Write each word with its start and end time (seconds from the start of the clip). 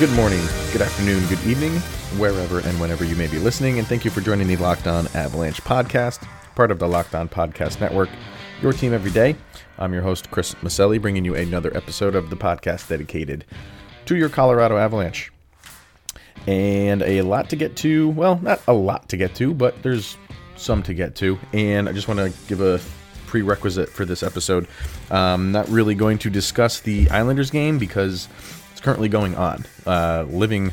good 0.00 0.10
morning, 0.12 0.40
good 0.72 0.80
afternoon, 0.80 1.22
good 1.26 1.46
evening, 1.46 1.72
wherever 2.18 2.60
and 2.60 2.80
whenever 2.80 3.04
you 3.04 3.14
may 3.16 3.26
be 3.26 3.38
listening, 3.38 3.78
and 3.78 3.86
thank 3.86 4.02
you 4.02 4.10
for 4.10 4.22
joining 4.22 4.48
the 4.48 4.56
Locked 4.56 4.86
On 4.86 5.06
Avalanche 5.08 5.62
podcast, 5.62 6.26
part 6.54 6.70
of 6.70 6.78
the 6.78 6.88
Locked 6.88 7.14
On 7.14 7.28
Podcast 7.28 7.82
Network, 7.82 8.08
your 8.62 8.72
team 8.72 8.94
every 8.94 9.10
day. 9.10 9.36
I'm 9.76 9.92
your 9.92 10.00
host, 10.00 10.30
Chris 10.30 10.54
Maselli, 10.62 10.98
bringing 10.98 11.26
you 11.26 11.34
another 11.34 11.70
episode 11.76 12.14
of 12.14 12.30
the 12.30 12.36
podcast 12.36 12.88
dedicated 12.88 13.44
to 14.06 14.16
your 14.16 14.30
Colorado 14.30 14.78
Avalanche. 14.78 15.30
And 16.46 17.02
a 17.02 17.20
lot 17.20 17.50
to 17.50 17.56
get 17.56 17.76
to, 17.76 18.08
well, 18.08 18.38
not 18.38 18.62
a 18.66 18.72
lot 18.72 19.06
to 19.10 19.18
get 19.18 19.34
to, 19.34 19.52
but 19.52 19.82
there's 19.82 20.16
some 20.56 20.82
to 20.84 20.94
get 20.94 21.14
to. 21.16 21.38
And 21.52 21.90
I 21.90 21.92
just 21.92 22.08
want 22.08 22.20
to 22.20 22.32
give 22.48 22.62
a 22.62 22.80
prerequisite 23.26 23.90
for 23.90 24.06
this 24.06 24.22
episode. 24.22 24.66
Um, 25.10 25.52
not 25.52 25.68
really 25.68 25.94
going 25.94 26.16
to 26.18 26.30
discuss 26.30 26.80
the 26.80 27.10
Islanders 27.10 27.50
game 27.50 27.78
because 27.78 28.28
it's 28.80 28.84
currently 28.86 29.10
going 29.10 29.34
on. 29.34 29.66
Uh, 29.86 30.24
living 30.30 30.72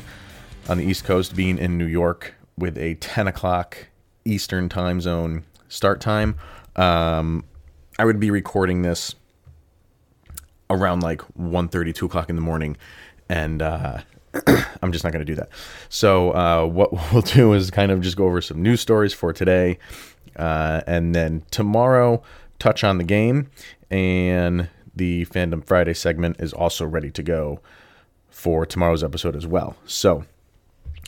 on 0.66 0.78
the 0.78 0.84
East 0.84 1.04
Coast, 1.04 1.36
being 1.36 1.58
in 1.58 1.76
New 1.76 1.84
York 1.84 2.32
with 2.56 2.78
a 2.78 2.94
10 2.94 3.28
o'clock 3.28 3.88
Eastern 4.24 4.70
time 4.70 5.02
zone 5.02 5.44
start 5.68 6.00
time, 6.00 6.34
um, 6.76 7.44
I 7.98 8.06
would 8.06 8.18
be 8.18 8.30
recording 8.30 8.80
this 8.80 9.14
around 10.70 11.00
like 11.00 11.20
1.30, 11.38 11.94
2 11.94 12.06
o'clock 12.06 12.30
in 12.30 12.36
the 12.36 12.40
morning. 12.40 12.78
And 13.28 13.60
uh, 13.60 13.98
I'm 14.80 14.90
just 14.90 15.04
not 15.04 15.12
going 15.12 15.26
to 15.26 15.30
do 15.30 15.34
that. 15.34 15.50
So, 15.90 16.30
uh, 16.30 16.64
what 16.64 16.92
we'll 17.12 17.20
do 17.20 17.52
is 17.52 17.70
kind 17.70 17.92
of 17.92 18.00
just 18.00 18.16
go 18.16 18.24
over 18.24 18.40
some 18.40 18.62
news 18.62 18.80
stories 18.80 19.12
for 19.12 19.34
today. 19.34 19.78
Uh, 20.34 20.80
and 20.86 21.14
then 21.14 21.42
tomorrow, 21.50 22.22
touch 22.58 22.84
on 22.84 22.96
the 22.96 23.04
game. 23.04 23.50
And 23.90 24.70
the 24.96 25.26
Fandom 25.26 25.62
Friday 25.62 25.92
segment 25.92 26.40
is 26.40 26.54
also 26.54 26.86
ready 26.86 27.10
to 27.10 27.22
go 27.22 27.60
for 28.38 28.64
tomorrow's 28.64 29.02
episode 29.02 29.34
as 29.34 29.48
well. 29.48 29.76
So, 29.84 30.24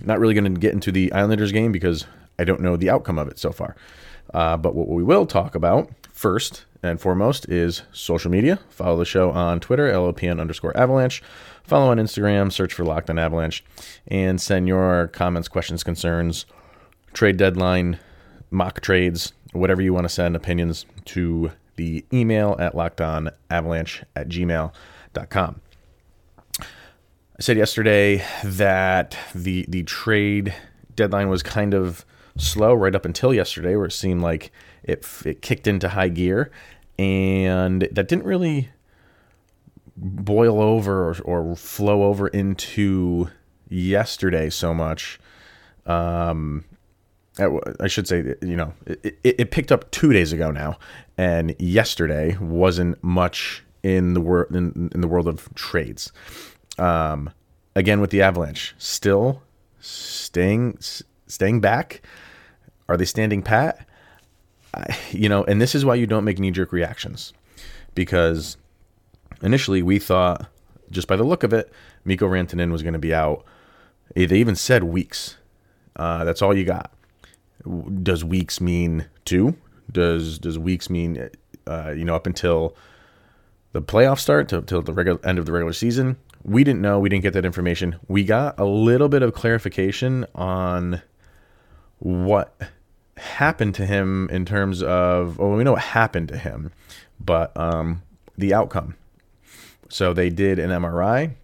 not 0.02 0.18
really 0.18 0.34
going 0.34 0.52
to 0.52 0.60
get 0.60 0.72
into 0.72 0.90
the 0.90 1.12
Islanders 1.12 1.52
game 1.52 1.70
because 1.70 2.04
I 2.40 2.44
don't 2.44 2.60
know 2.60 2.76
the 2.76 2.90
outcome 2.90 3.18
of 3.18 3.28
it 3.28 3.38
so 3.38 3.52
far. 3.52 3.76
Uh, 4.34 4.56
but 4.56 4.74
what 4.74 4.88
we 4.88 5.04
will 5.04 5.26
talk 5.26 5.54
about 5.54 5.90
first 6.12 6.64
and 6.82 7.00
foremost 7.00 7.48
is 7.48 7.82
social 7.92 8.32
media. 8.32 8.58
Follow 8.68 8.98
the 8.98 9.04
show 9.04 9.30
on 9.30 9.60
Twitter, 9.60 9.92
LOPN 9.92 10.40
underscore 10.40 10.76
avalanche. 10.76 11.22
Follow 11.62 11.92
on 11.92 11.98
Instagram, 11.98 12.50
search 12.50 12.74
for 12.74 12.84
Locked 12.84 13.10
on 13.10 13.18
Avalanche, 13.18 13.62
and 14.08 14.40
send 14.40 14.66
your 14.66 15.06
comments, 15.08 15.46
questions, 15.46 15.84
concerns, 15.84 16.46
trade 17.12 17.36
deadline, 17.36 18.00
mock 18.50 18.80
trades, 18.80 19.32
whatever 19.52 19.80
you 19.82 19.94
want 19.94 20.04
to 20.04 20.08
send, 20.08 20.34
opinions 20.34 20.84
to 21.04 21.52
the 21.76 22.04
email 22.12 22.56
at 22.58 22.74
lockedonavalanche 22.74 24.02
at 24.16 24.28
gmail.com. 24.28 25.60
I 27.40 27.42
said 27.42 27.56
yesterday 27.56 28.22
that 28.44 29.16
the 29.34 29.64
the 29.66 29.82
trade 29.84 30.54
deadline 30.94 31.30
was 31.30 31.42
kind 31.42 31.72
of 31.72 32.04
slow 32.36 32.74
right 32.74 32.94
up 32.94 33.06
until 33.06 33.32
yesterday, 33.32 33.76
where 33.76 33.86
it 33.86 33.92
seemed 33.92 34.20
like 34.20 34.52
it 34.82 35.06
it 35.24 35.40
kicked 35.40 35.66
into 35.66 35.88
high 35.88 36.10
gear, 36.10 36.50
and 36.98 37.88
that 37.92 38.08
didn't 38.08 38.26
really 38.26 38.68
boil 39.96 40.60
over 40.60 41.08
or, 41.08 41.16
or 41.22 41.56
flow 41.56 42.02
over 42.02 42.28
into 42.28 43.30
yesterday 43.70 44.50
so 44.50 44.74
much. 44.74 45.18
Um, 45.86 46.66
I 47.38 47.86
should 47.86 48.06
say, 48.06 48.34
you 48.42 48.56
know, 48.56 48.74
it, 48.84 49.18
it, 49.24 49.50
picked 49.50 49.72
up 49.72 49.90
two 49.90 50.12
days 50.12 50.34
ago 50.34 50.50
now, 50.50 50.78
and 51.16 51.56
yesterday 51.58 52.36
wasn't 52.36 53.02
much 53.02 53.64
in 53.82 54.12
the 54.12 54.20
world 54.20 54.54
in, 54.54 54.90
in 54.94 55.00
the 55.00 55.08
world 55.08 55.26
of 55.26 55.48
trades. 55.54 56.12
Um, 56.78 57.30
again 57.74 58.00
with 58.00 58.10
the 58.10 58.22
Avalanche, 58.22 58.74
still 58.78 59.42
staying 59.80 60.78
staying 61.26 61.60
back. 61.60 62.02
Are 62.88 62.96
they 62.96 63.04
standing 63.04 63.42
pat? 63.42 63.86
I, 64.74 64.96
you 65.10 65.28
know, 65.28 65.44
and 65.44 65.60
this 65.60 65.74
is 65.74 65.84
why 65.84 65.94
you 65.94 66.06
don't 66.06 66.24
make 66.24 66.38
knee 66.38 66.50
jerk 66.50 66.72
reactions, 66.72 67.32
because 67.94 68.56
initially 69.42 69.82
we 69.82 69.98
thought, 69.98 70.46
just 70.90 71.08
by 71.08 71.16
the 71.16 71.24
look 71.24 71.42
of 71.42 71.52
it, 71.52 71.72
Mikko 72.04 72.28
Rantanen 72.28 72.70
was 72.72 72.82
going 72.82 72.94
to 72.94 72.98
be 72.98 73.14
out. 73.14 73.44
They 74.14 74.38
even 74.38 74.56
said 74.56 74.84
weeks. 74.84 75.36
Uh, 75.96 76.24
that's 76.24 76.42
all 76.42 76.56
you 76.56 76.64
got. 76.64 76.92
Does 78.02 78.24
weeks 78.24 78.60
mean 78.60 79.06
two? 79.24 79.56
Does 79.92 80.38
does 80.38 80.58
weeks 80.58 80.88
mean 80.88 81.30
uh, 81.66 81.90
you 81.90 82.04
know 82.04 82.14
up 82.14 82.26
until 82.26 82.76
the 83.72 83.82
playoffs 83.82 84.20
start 84.20 84.48
to, 84.48 84.62
till 84.62 84.82
the 84.82 84.92
regular 84.92 85.20
end 85.24 85.38
of 85.38 85.46
the 85.46 85.52
regular 85.52 85.72
season? 85.72 86.16
We 86.42 86.64
didn't 86.64 86.80
know. 86.80 86.98
We 86.98 87.08
didn't 87.08 87.22
get 87.22 87.34
that 87.34 87.44
information. 87.44 87.96
We 88.08 88.24
got 88.24 88.58
a 88.58 88.64
little 88.64 89.08
bit 89.08 89.22
of 89.22 89.34
clarification 89.34 90.26
on 90.34 91.02
what 91.98 92.58
happened 93.16 93.74
to 93.74 93.86
him 93.86 94.28
in 94.30 94.44
terms 94.44 94.82
of 94.82 95.38
well, 95.38 95.50
we 95.50 95.64
know 95.64 95.72
what 95.72 95.82
happened 95.82 96.28
to 96.28 96.38
him, 96.38 96.72
but 97.18 97.54
um, 97.56 98.02
the 98.36 98.54
outcome. 98.54 98.96
So 99.88 100.14
they 100.14 100.30
did 100.30 100.58
an 100.58 100.70
MRI. 100.70 101.34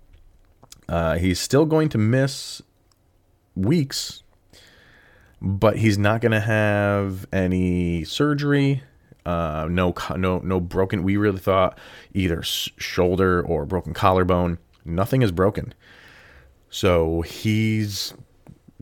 Uh, 0.89 1.19
he's 1.19 1.41
still 1.41 1.67
going 1.67 1.89
to 1.91 1.99
miss 1.99 2.63
weeks, 3.55 4.23
but 5.43 5.77
he's 5.79 5.99
not 5.99 6.21
going 6.21 6.33
to 6.33 6.41
have 6.41 7.27
any 7.33 8.05
surgery. 8.05 8.83
Uh, 9.25 9.67
no, 9.69 9.93
no, 10.17 10.39
no 10.39 10.61
broken. 10.61 11.03
We 11.03 11.17
really 11.17 11.41
thought 11.41 11.77
either 12.15 12.43
shoulder 12.43 13.43
or 13.43 13.67
broken 13.67 13.93
collarbone. 13.93 14.59
Nothing 14.87 15.23
is 15.23 15.33
broken. 15.33 15.75
So 16.71 17.23
he's 17.23 18.15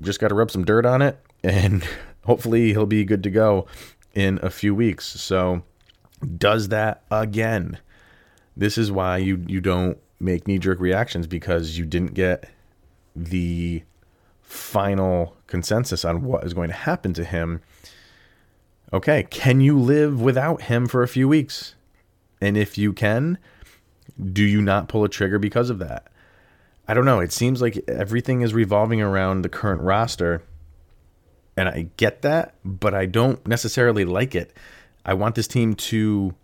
just 0.00 0.20
got 0.20 0.28
to 0.28 0.34
rub 0.34 0.50
some 0.50 0.64
dirt 0.64 0.86
on 0.86 1.02
it, 1.02 1.18
and 1.44 1.86
hopefully 2.24 2.72
he'll 2.72 2.86
be 2.86 3.04
good 3.04 3.22
to 3.22 3.30
go 3.30 3.66
in 4.14 4.38
a 4.42 4.50
few 4.50 4.74
weeks. 4.74 5.06
So 5.06 5.62
does 6.38 6.68
that 6.68 7.04
again. 7.10 7.78
This 8.56 8.78
is 8.78 8.92
why 8.92 9.18
you 9.18 9.44
you 9.46 9.60
don't 9.60 9.98
make 10.20 10.46
knee 10.46 10.58
jerk 10.58 10.80
reactions 10.80 11.26
because 11.26 11.76
you 11.76 11.84
didn't 11.84 12.14
get 12.14 12.48
the 13.16 13.82
final 14.40 15.36
consensus 15.46 16.04
on 16.04 16.22
what 16.22 16.44
is 16.44 16.54
going 16.54 16.68
to 16.68 16.74
happen 16.74 17.12
to 17.14 17.24
him. 17.24 17.60
Okay, 18.92 19.24
can 19.24 19.60
you 19.60 19.78
live 19.78 20.20
without 20.20 20.62
him 20.62 20.86
for 20.86 21.02
a 21.02 21.08
few 21.08 21.26
weeks? 21.28 21.74
And 22.40 22.56
if 22.56 22.78
you 22.78 22.92
can, 22.92 23.38
do 24.32 24.42
you 24.44 24.62
not 24.62 24.88
pull 24.88 25.04
a 25.04 25.08
trigger 25.08 25.38
because 25.38 25.70
of 25.70 25.78
that? 25.80 26.08
I 26.86 26.94
don't 26.94 27.04
know. 27.04 27.20
It 27.20 27.32
seems 27.32 27.62
like 27.62 27.82
everything 27.88 28.42
is 28.42 28.52
revolving 28.52 29.00
around 29.00 29.42
the 29.42 29.48
current 29.48 29.80
roster. 29.80 30.42
And 31.56 31.68
I 31.68 31.88
get 31.96 32.22
that, 32.22 32.54
but 32.64 32.94
I 32.94 33.06
don't 33.06 33.44
necessarily 33.46 34.04
like 34.04 34.34
it. 34.34 34.52
I 35.04 35.14
want 35.14 35.34
this 35.34 35.46
team 35.46 35.74
to 35.74 36.34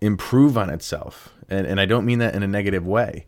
improve 0.00 0.58
on 0.58 0.68
itself. 0.68 1.32
And, 1.48 1.66
and 1.66 1.80
I 1.80 1.86
don't 1.86 2.04
mean 2.04 2.18
that 2.18 2.34
in 2.34 2.42
a 2.42 2.48
negative 2.48 2.86
way. 2.86 3.24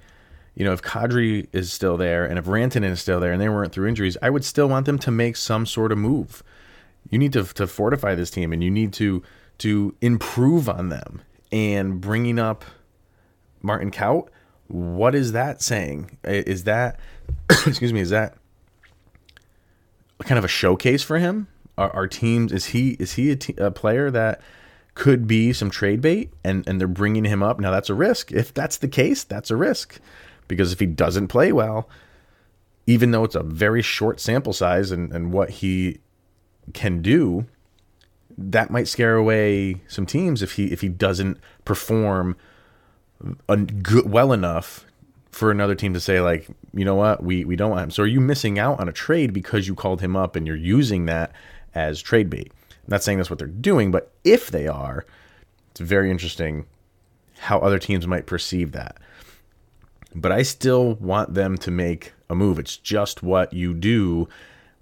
You 0.55 0.65
know, 0.65 0.73
if 0.73 0.83
Kadri 0.83 1.49
is 1.53 1.73
still 1.73 1.97
there 1.97 2.25
and 2.25 2.39
if 2.39 2.45
Rantanen 2.45 2.91
is 2.91 3.01
still 3.01 3.21
there 3.21 3.33
and 3.33 3.41
they 3.41 3.49
weren't 3.49 3.73
through 3.73 3.89
injuries, 3.89 4.17
I 4.23 4.31
would 4.31 4.45
still 4.45 4.69
want 4.69 4.87
them 4.87 4.99
to 5.01 5.11
make 5.11 5.37
some 5.37 5.67
sort 5.67 5.93
of 5.93 5.99
move. 5.99 6.43
You 7.11 7.19
need 7.19 7.33
to, 7.33 7.45
to 7.45 7.67
fortify 7.67 8.15
this 8.15 8.31
team 8.31 8.53
and 8.53 8.63
you 8.63 8.71
need 8.71 8.93
to 8.95 9.23
to 9.59 9.95
improve 10.01 10.69
on 10.69 10.89
them. 10.89 11.23
And 11.53 12.01
bringing 12.01 12.41
up 12.41 12.65
Martin 13.65 13.91
Kaut, 13.91 14.29
what 14.69 15.15
is 15.15 15.33
that 15.33 15.63
saying? 15.63 16.19
Is 16.23 16.65
that, 16.65 17.01
excuse 17.51 17.93
me, 17.93 18.01
is 18.01 18.11
that 18.11 18.37
kind 20.25 20.39
of 20.39 20.45
a 20.45 20.49
showcase 20.49 21.03
for 21.03 21.19
him? 21.19 21.49
Our, 21.77 21.91
our 21.91 22.07
teams 22.07 22.53
is 22.53 22.67
he 22.67 22.91
is 23.01 23.15
he 23.15 23.31
a, 23.33 23.37
t- 23.37 23.55
a 23.59 23.71
player 23.71 24.11
that 24.11 24.41
could 24.95 25.27
be 25.27 25.53
some 25.53 25.71
trade 25.71 26.01
bait 26.01 26.33
and, 26.45 26.67
and 26.69 26.81
they're 26.81 26.87
bringing 26.87 27.25
him 27.25 27.43
up. 27.43 27.59
Now, 27.59 27.73
that's 27.73 27.91
a 27.91 27.95
risk. 27.95 28.31
If 28.31 28.55
that's 28.55 28.77
the 28.77 28.87
case, 28.87 29.25
that's 29.25 29.51
a 29.51 29.57
risk. 29.57 29.99
Because 30.47 30.73
if 30.73 30.79
he 30.79 30.87
doesn't 30.87 31.29
play 31.29 31.51
well, 31.51 31.89
even 32.87 33.11
though 33.11 33.25
it's 33.25 33.35
a 33.35 33.43
very 33.43 33.83
short 33.83 34.21
sample 34.21 34.53
size 34.53 34.93
and, 34.93 35.11
and 35.13 35.33
what 35.33 35.51
he 35.51 35.99
can 36.75 37.03
do, 37.03 37.47
that 38.37 38.71
might 38.71 38.87
scare 38.89 39.17
away 39.17 39.83
some 39.89 40.07
teams 40.07 40.43
if 40.43 40.53
he 40.53 40.67
if 40.67 40.81
he 40.81 40.89
doesn't 40.89 41.39
perform 41.65 42.37
well 44.05 44.33
enough 44.33 44.85
for 45.31 45.51
another 45.51 45.75
team 45.75 45.95
to 45.95 46.01
say 46.01 46.21
like 46.21 46.47
you 46.73 46.85
know 46.85 46.95
what 46.95 47.23
we 47.23 47.45
we 47.45 47.57
don't 47.57 47.71
want 47.71 47.83
him 47.83 47.91
so 47.91 48.03
are 48.03 48.07
you 48.07 48.21
missing 48.21 48.59
out 48.59 48.79
on 48.79 48.89
a 48.89 48.93
trade 48.93 49.33
because 49.33 49.67
you 49.67 49.75
called 49.75 50.01
him 50.01 50.15
up 50.15 50.37
and 50.37 50.47
you're 50.47 50.55
using 50.55 51.07
that 51.07 51.33
as 51.75 52.01
trade 52.01 52.31
bait 52.31 52.53
I'm 52.85 52.91
not 52.91 53.03
saying 53.03 53.17
that's 53.17 53.31
what 53.31 53.39
they're 53.39 53.49
doing, 53.49 53.91
but 53.91 54.13
if 54.25 54.51
they 54.51 54.69
are, 54.69 55.07
it's 55.71 55.81
very 55.81 56.11
interesting 56.11 56.67
how 57.39 57.59
other 57.61 57.79
teams 57.79 58.07
might 58.07 58.27
perceive 58.27 58.73
that. 58.73 58.99
But 60.15 60.33
I 60.33 60.43
still 60.43 60.95
want 60.97 61.33
them 61.33 61.57
to 61.59 61.71
make 61.71 62.13
a 62.29 62.35
move. 62.35 62.59
It's 62.59 62.77
just 62.77 63.23
what 63.23 63.55
you 63.55 63.73
do 63.73 64.29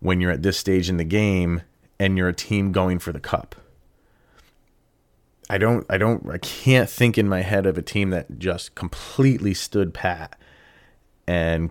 when 0.00 0.20
you're 0.20 0.32
at 0.32 0.43
this 0.43 0.58
stage 0.58 0.88
in 0.88 0.96
the 0.96 1.05
game 1.05 1.62
and 2.00 2.19
you're 2.19 2.29
a 2.29 2.34
team 2.34 2.73
going 2.73 2.99
for 2.99 3.12
the 3.12 3.20
cup. 3.20 3.55
I 5.52 5.58
don't 5.58 5.84
I 5.90 5.99
don't 5.99 6.26
I 6.31 6.38
can't 6.38 6.88
think 6.88 7.19
in 7.19 7.28
my 7.28 7.43
head 7.43 7.66
of 7.66 7.76
a 7.76 7.82
team 7.82 8.08
that 8.08 8.38
just 8.38 8.75
completely 8.75 9.52
stood 9.52 9.93
pat 9.93 10.40
and 11.26 11.69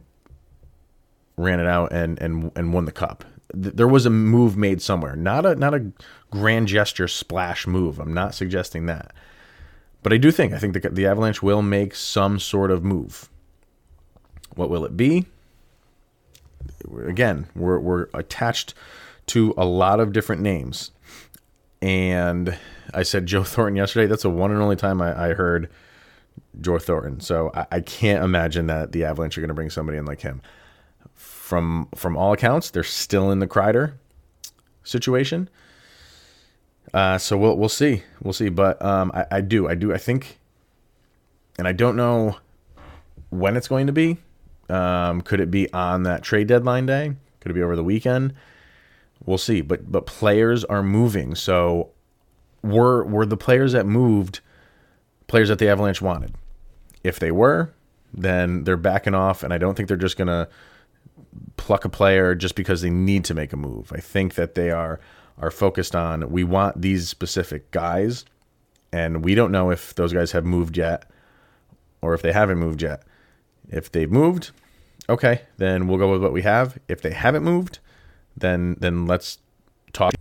ran 1.36 1.60
it 1.60 1.66
out 1.66 1.92
and 1.92 2.22
and 2.22 2.52
and 2.56 2.74
won 2.74 2.86
the 2.86 2.92
cup. 2.92 3.26
There 3.52 3.88
was 3.88 4.06
a 4.06 4.12
move 4.12 4.56
made 4.56 4.84
somewhere, 4.84 5.16
not 5.16 5.48
a 5.48 5.56
not 5.56 5.74
a 5.74 5.92
grand 6.30 6.68
gesture 6.68 7.08
splash 7.08 7.66
move. 7.66 7.98
I'm 7.98 8.14
not 8.14 8.36
suggesting 8.36 8.86
that, 8.86 9.14
but 10.04 10.14
I 10.14 10.18
do 10.18 10.30
think 10.30 10.54
I 10.54 10.60
think 10.60 10.74
the, 10.80 10.88
the 10.88 11.08
Avalanche 11.08 11.42
will 11.42 11.64
make 11.64 11.96
some 11.96 12.38
sort 12.38 12.70
of 12.70 12.84
move. 12.84 13.30
What 14.54 14.70
will 14.70 14.86
it 14.86 14.96
be? 14.96 15.26
Again, 17.08 17.48
we're 17.56 17.80
we're 17.80 18.10
attached 18.14 18.76
to 19.28 19.56
a 19.58 19.66
lot 19.66 20.00
of 20.00 20.14
different 20.14 20.44
names, 20.44 20.92
and 21.82 22.58
I 22.94 23.04
said 23.04 23.26
Joe 23.26 23.44
Thornton 23.44 23.76
yesterday. 23.78 24.08
That's 24.08 24.24
the 24.24 24.30
one 24.30 24.52
and 24.52 24.62
only 24.62 24.76
time 24.76 25.02
I, 25.02 25.30
I 25.30 25.34
heard 25.34 25.70
Joe 26.60 26.80
Thornton. 26.80 27.20
So 27.20 27.52
I, 27.54 27.66
I, 27.72 27.80
can't 27.82 28.24
imagine 28.24 28.68
that 28.68 28.92
the 28.92 29.06
Avalanche 29.06 29.38
are 29.38 29.42
going 29.42 29.50
to 29.50 29.54
bring 29.54 29.70
somebody 29.70 29.98
in 29.98 30.06
like 30.06 30.22
him. 30.22 30.42
From 31.16 31.90
from 31.96 32.16
all 32.16 32.32
accounts, 32.32 32.70
they're 32.70 32.84
still 32.84 33.30
in 33.30 33.40
the 33.40 33.48
Kreider 33.48 33.94
situation. 34.84 35.50
Uh, 36.94 37.18
so 37.18 37.38
we'll 37.38 37.58
we'll 37.58 37.70
see, 37.70 38.04
we'll 38.22 38.34
see. 38.34 38.50
But 38.50 38.82
um, 38.82 39.12
I, 39.14 39.26
I 39.32 39.42
do, 39.42 39.68
I 39.68 39.76
do, 39.76 39.94
I 39.94 39.98
think, 39.98 40.40
and 41.58 41.68
I 41.68 41.74
don't 41.74 41.98
know 41.98 42.38
when 43.30 43.58
it's 43.58 43.68
going 43.68 43.88
to 43.88 43.94
be. 43.94 44.18
Um, 44.70 45.22
could 45.22 45.42
it 45.42 45.52
be 45.52 45.72
on 45.74 46.04
that 46.04 46.24
trade 46.24 46.48
deadline 46.48 46.86
day? 46.86 47.16
Could 47.42 47.52
it 47.52 47.56
be 47.56 47.64
over 47.64 47.76
the 47.76 47.84
weekend? 47.84 48.34
We'll 49.26 49.38
see. 49.38 49.62
But 49.62 49.92
but 49.92 50.06
players 50.06 50.64
are 50.66 50.84
moving, 50.84 51.36
so 51.36 51.92
were 52.64 53.04
were 53.04 53.26
the 53.26 53.38
players 53.38 53.74
that 53.74 53.86
moved 53.86 54.40
players 55.28 55.50
that 55.50 55.60
the 55.60 55.70
Avalanche 55.70 56.02
wanted? 56.02 56.36
If 57.04 57.20
they 57.20 57.32
were, 57.32 57.74
then 58.14 58.64
they're 58.64 58.78
backing 58.78 59.16
off, 59.16 59.44
and 59.44 59.54
I 59.54 59.58
don't 59.58 59.76
think 59.76 59.88
they're 59.88 59.98
just 59.98 60.18
gonna 60.18 60.48
pluck 61.58 61.86
a 61.86 61.90
player 61.90 62.36
just 62.36 62.56
because 62.56 62.82
they 62.82 62.90
need 62.90 63.24
to 63.26 63.34
make 63.34 63.54
a 63.54 63.58
move. 63.58 63.92
I 63.94 64.00
think 64.00 64.36
that 64.36 64.56
they 64.56 64.72
are 64.72 65.00
are 65.38 65.52
focused 65.52 65.96
on 65.96 66.30
we 66.30 66.44
want 66.44 66.82
these 66.82 67.10
specific 67.10 67.72
guys, 67.72 68.26
and 68.92 69.24
we 69.24 69.36
don't 69.36 69.52
know 69.52 69.72
if 69.72 69.96
those 69.96 70.14
guys 70.14 70.32
have 70.32 70.46
moved 70.46 70.78
yet 70.78 71.10
or 72.02 72.14
if 72.14 72.22
they 72.22 72.32
haven't 72.32 72.58
moved 72.58 72.82
yet. 72.82 73.04
If 73.70 73.92
they've 73.92 74.12
moved, 74.12 74.52
okay, 75.08 75.44
then 75.58 75.88
we'll 75.88 75.98
go 75.98 76.12
with 76.12 76.22
what 76.22 76.34
we 76.34 76.42
have. 76.42 76.78
If 76.88 77.02
they 77.02 77.12
haven't 77.12 77.44
moved, 77.44 77.80
then 78.42 78.76
then 78.80 79.06
let's 79.06 79.40
talk. 79.94 80.14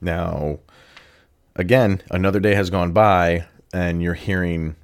Now, 0.00 0.58
again, 1.56 2.02
another 2.10 2.40
day 2.40 2.54
has 2.54 2.70
gone 2.70 2.92
by, 2.92 3.46
and 3.72 4.02
you're 4.02 4.14
hearing 4.14 4.76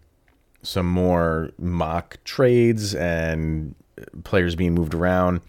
some 0.62 0.86
more 0.86 1.50
mock 1.58 2.18
trades 2.24 2.94
and 2.94 3.74
players 4.24 4.54
being 4.54 4.74
moved 4.74 4.94
around. 4.94 5.40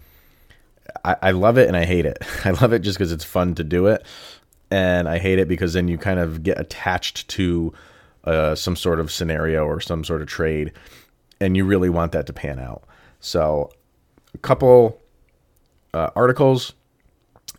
I, 1.04 1.16
I 1.22 1.30
love 1.32 1.58
it 1.58 1.68
and 1.68 1.76
I 1.76 1.84
hate 1.84 2.06
it. 2.06 2.18
I 2.44 2.50
love 2.50 2.72
it 2.72 2.80
just 2.80 2.98
because 2.98 3.12
it's 3.12 3.24
fun 3.24 3.54
to 3.56 3.64
do 3.64 3.86
it, 3.86 4.04
and 4.70 5.08
I 5.08 5.18
hate 5.18 5.38
it 5.38 5.48
because 5.48 5.72
then 5.72 5.88
you 5.88 5.98
kind 5.98 6.20
of 6.20 6.42
get 6.42 6.60
attached 6.60 7.28
to 7.28 7.72
uh, 8.24 8.54
some 8.54 8.76
sort 8.76 9.00
of 9.00 9.10
scenario 9.10 9.64
or 9.64 9.80
some 9.80 10.04
sort 10.04 10.22
of 10.22 10.28
trade, 10.28 10.72
and 11.40 11.56
you 11.56 11.64
really 11.64 11.90
want 11.90 12.12
that 12.12 12.26
to 12.26 12.32
pan 12.32 12.58
out. 12.58 12.84
So, 13.20 13.70
a 14.34 14.38
couple 14.38 15.00
uh, 15.92 16.10
articles 16.14 16.72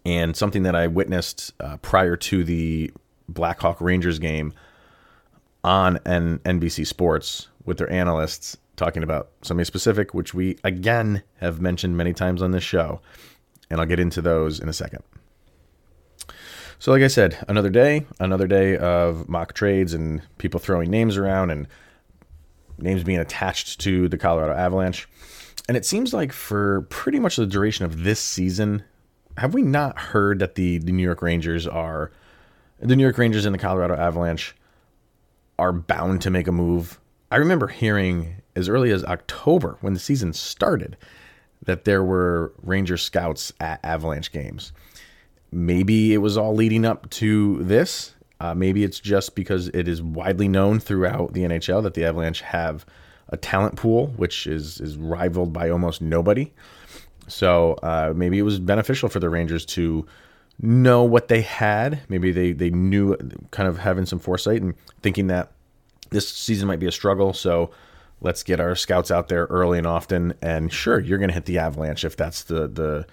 and 0.06 0.36
something 0.36 0.64
that 0.64 0.76
I 0.76 0.88
witnessed 0.88 1.54
uh, 1.60 1.78
prior 1.78 2.16
to 2.16 2.44
the 2.44 2.92
Blackhawk 3.30 3.80
Rangers 3.80 4.20
game 4.20 4.54
on 5.64 6.00
N- 6.06 6.40
NBC 6.40 6.86
Sports 6.88 7.48
with 7.66 7.78
their 7.78 7.92
analysts 7.92 8.58
talking 8.76 9.04
about 9.04 9.30
something 9.44 9.66
specific, 9.66 10.14
which 10.14 10.34
we 10.34 10.58
again 10.64 11.22
have 11.40 11.62
mentioned 11.62 11.96
many 11.96 12.14
times 12.14 12.42
on 12.42 12.52
this 12.52 12.64
show. 12.64 13.00
And 13.70 13.80
I'll 13.80 13.86
get 13.86 14.00
into 14.00 14.22
those 14.22 14.60
in 14.60 14.68
a 14.68 14.74
second. 14.74 15.04
So, 16.80 16.92
like 16.92 17.04
I 17.04 17.08
said, 17.08 17.38
another 17.48 17.70
day, 17.70 18.08
another 18.20 18.48
day 18.48 18.76
of 18.76 19.30
mock 19.30 19.54
trades 19.54 19.94
and 19.94 20.22
people 20.40 20.60
throwing 20.60 20.90
names 20.90 21.16
around 21.16 21.52
and 21.52 21.68
names 22.80 23.04
being 23.04 23.20
attached 23.20 23.80
to 23.82 24.10
the 24.10 24.18
Colorado 24.18 24.54
Avalanche. 24.54 25.08
And 25.68 25.78
it 25.78 25.86
seems 25.86 26.12
like 26.12 26.34
for 26.34 26.82
pretty 26.90 27.20
much 27.20 27.36
the 27.36 27.46
duration 27.46 27.86
of 27.86 28.04
this 28.04 28.20
season, 28.20 28.84
have 29.38 29.54
we 29.54 29.62
not 29.62 29.98
heard 29.98 30.40
that 30.40 30.56
the, 30.56 30.78
the 30.80 30.92
New 30.92 31.04
York 31.04 31.22
Rangers 31.22 31.68
are 31.68 32.12
the 32.80 32.96
New 32.96 33.04
York 33.04 33.18
Rangers 33.18 33.46
and 33.46 33.54
the 33.54 33.60
Colorado 33.60 33.96
Avalanche 33.96 34.56
are 35.60 35.72
bound 35.72 36.22
to 36.22 36.32
make 36.32 36.48
a 36.48 36.52
move. 36.52 37.00
I 37.30 37.38
remember 37.38 37.68
hearing 37.68 38.42
as 38.56 38.68
early 38.68 38.92
as 38.92 39.04
October 39.04 39.78
when 39.82 39.94
the 39.94 40.00
season 40.00 40.34
started 40.34 40.98
that 41.64 41.86
there 41.86 42.04
were 42.04 42.54
Ranger 42.64 42.98
scouts 42.98 43.54
at 43.60 43.80
Avalanche 43.84 44.32
games. 44.32 44.74
Maybe 45.52 46.14
it 46.14 46.18
was 46.18 46.38
all 46.38 46.56
leading 46.56 46.86
up 46.86 47.10
to 47.12 47.64
this. 47.64 48.16
Uh, 48.40 48.56
maybe 48.56 48.84
it's 48.84 49.00
just 49.00 49.36
because 49.36 49.68
it 49.68 49.88
is 49.88 50.02
widely 50.02 50.48
known 50.48 50.80
throughout 50.80 51.34
the 51.34 51.42
NHL 51.42 51.84
that 51.84 51.94
the 51.94 52.04
Avalanche 52.04 52.42
have 52.42 52.86
a 53.30 53.38
talent 53.38 53.76
pool, 53.76 54.08
which 54.18 54.48
is 54.48 54.82
is 54.82 54.98
rivaled 54.98 55.54
by 55.54 55.70
almost 55.70 56.02
nobody. 56.02 56.52
So 57.28 57.74
uh, 57.84 58.14
maybe 58.16 58.40
it 58.40 58.44
was 58.44 58.60
beneficial 58.60 59.10
for 59.10 59.20
the 59.20 59.30
Rangers 59.30 59.66
to 59.68 60.06
know 60.62 61.04
what 61.04 61.28
they 61.28 61.42
had. 61.42 62.02
Maybe 62.10 62.32
they 62.32 62.52
they 62.52 62.70
knew 62.70 63.16
kind 63.52 63.68
of 63.68 63.80
having 63.80 64.06
some 64.06 64.20
foresight 64.20 64.62
and 64.62 64.76
thinking 65.02 65.28
that 65.28 65.52
this 66.10 66.30
season 66.30 66.68
might 66.68 66.80
be 66.80 66.88
a 66.88 66.92
struggle. 66.92 67.34
So 67.34 67.72
let's 68.22 68.44
get 68.44 68.60
our 68.60 68.76
scouts 68.76 69.12
out 69.12 69.28
there 69.28 69.46
early 69.46 69.78
and 69.78 69.88
often. 69.88 70.34
And 70.42 70.72
sure, 70.72 71.00
you're 71.00 71.18
going 71.18 71.30
to 71.30 71.34
hit 71.34 71.46
the 71.46 71.58
avalanche 71.58 72.04
if 72.04 72.16
that's 72.16 72.44
the 72.44 72.68
the 72.68 73.08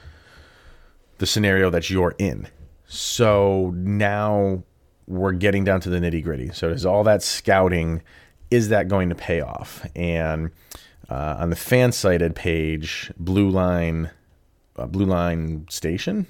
the 1.18 1.26
scenario 1.26 1.70
that 1.70 1.90
you're 1.90 2.14
in. 2.18 2.48
So 2.86 3.72
now 3.74 4.62
we're 5.06 5.32
getting 5.32 5.64
down 5.64 5.80
to 5.80 5.90
the 5.90 5.98
nitty 5.98 6.22
gritty. 6.22 6.50
So 6.52 6.68
is 6.68 6.86
all 6.86 7.04
that 7.04 7.22
scouting 7.22 8.02
is 8.50 8.70
that 8.70 8.88
going 8.88 9.08
to 9.10 9.14
pay 9.14 9.40
off? 9.40 9.86
And 9.94 10.50
uh, 11.08 11.36
on 11.38 11.50
the 11.50 11.56
FanSided 11.56 12.34
page, 12.34 13.10
Blue 13.18 13.48
Line, 13.48 14.10
uh, 14.76 14.86
Blue 14.86 15.06
Line 15.06 15.66
Station, 15.70 16.26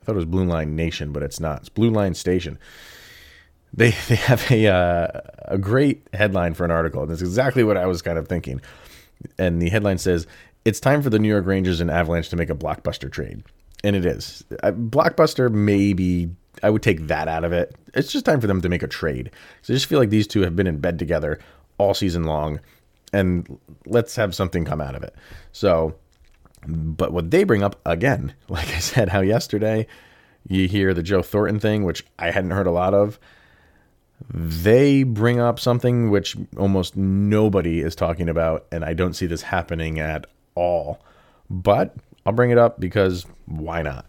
I 0.00 0.04
thought 0.04 0.12
it 0.12 0.16
was 0.16 0.24
Blue 0.24 0.44
Line 0.44 0.74
Nation, 0.74 1.12
but 1.12 1.22
it's 1.22 1.40
not. 1.40 1.60
It's 1.60 1.68
Blue 1.68 1.90
Line 1.90 2.14
Station. 2.14 2.58
They 3.72 3.90
they 4.08 4.16
have 4.16 4.50
a 4.50 4.66
uh, 4.66 5.08
a 5.44 5.58
great 5.58 6.06
headline 6.12 6.54
for 6.54 6.64
an 6.64 6.70
article, 6.70 7.02
and 7.02 7.12
it's 7.12 7.22
exactly 7.22 7.64
what 7.64 7.76
I 7.76 7.86
was 7.86 8.02
kind 8.02 8.18
of 8.18 8.28
thinking. 8.28 8.60
And 9.38 9.62
the 9.62 9.70
headline 9.70 9.98
says, 9.98 10.26
"It's 10.64 10.80
time 10.80 11.02
for 11.02 11.10
the 11.10 11.18
New 11.18 11.28
York 11.28 11.46
Rangers 11.46 11.80
and 11.80 11.90
Avalanche 11.90 12.28
to 12.30 12.36
make 12.36 12.50
a 12.50 12.54
blockbuster 12.54 13.10
trade," 13.10 13.42
and 13.84 13.94
it 13.94 14.04
is. 14.04 14.44
blockbuster, 14.62 15.50
maybe 15.50 16.30
I 16.62 16.70
would 16.70 16.82
take 16.82 17.06
that 17.06 17.28
out 17.28 17.44
of 17.44 17.52
it. 17.52 17.74
It's 17.94 18.12
just 18.12 18.24
time 18.24 18.40
for 18.40 18.46
them 18.46 18.60
to 18.60 18.68
make 18.68 18.82
a 18.82 18.88
trade. 18.88 19.30
So 19.62 19.72
I 19.72 19.76
just 19.76 19.86
feel 19.86 19.98
like 19.98 20.10
these 20.10 20.26
two 20.26 20.42
have 20.42 20.56
been 20.56 20.66
in 20.66 20.78
bed 20.78 20.98
together 20.98 21.38
all 21.78 21.94
season 21.94 22.24
long, 22.24 22.60
and 23.12 23.58
let's 23.86 24.16
have 24.16 24.34
something 24.34 24.64
come 24.64 24.80
out 24.80 24.94
of 24.94 25.02
it. 25.02 25.14
So 25.52 25.94
but 26.66 27.12
what 27.12 27.30
they 27.30 27.44
bring 27.44 27.62
up 27.62 27.80
again, 27.84 28.34
like 28.48 28.68
I 28.68 28.78
said, 28.78 29.08
how 29.10 29.20
yesterday 29.20 29.86
you 30.46 30.68
hear 30.68 30.92
the 30.94 31.02
Joe 31.02 31.22
Thornton 31.22 31.60
thing, 31.60 31.84
which 31.84 32.04
I 32.18 32.30
hadn't 32.30 32.50
heard 32.50 32.66
a 32.66 32.72
lot 32.72 32.94
of. 32.94 33.18
They 34.32 35.02
bring 35.02 35.40
up 35.40 35.58
something 35.58 36.10
which 36.10 36.36
almost 36.56 36.96
nobody 36.96 37.80
is 37.80 37.96
talking 37.96 38.28
about, 38.28 38.66
and 38.70 38.84
I 38.84 38.92
don't 38.94 39.14
see 39.14 39.26
this 39.26 39.42
happening 39.42 39.98
at 39.98 40.26
all. 40.54 41.00
But 41.50 41.96
I'll 42.24 42.32
bring 42.32 42.50
it 42.50 42.58
up 42.58 42.78
because 42.78 43.26
why 43.46 43.82
not? 43.82 44.06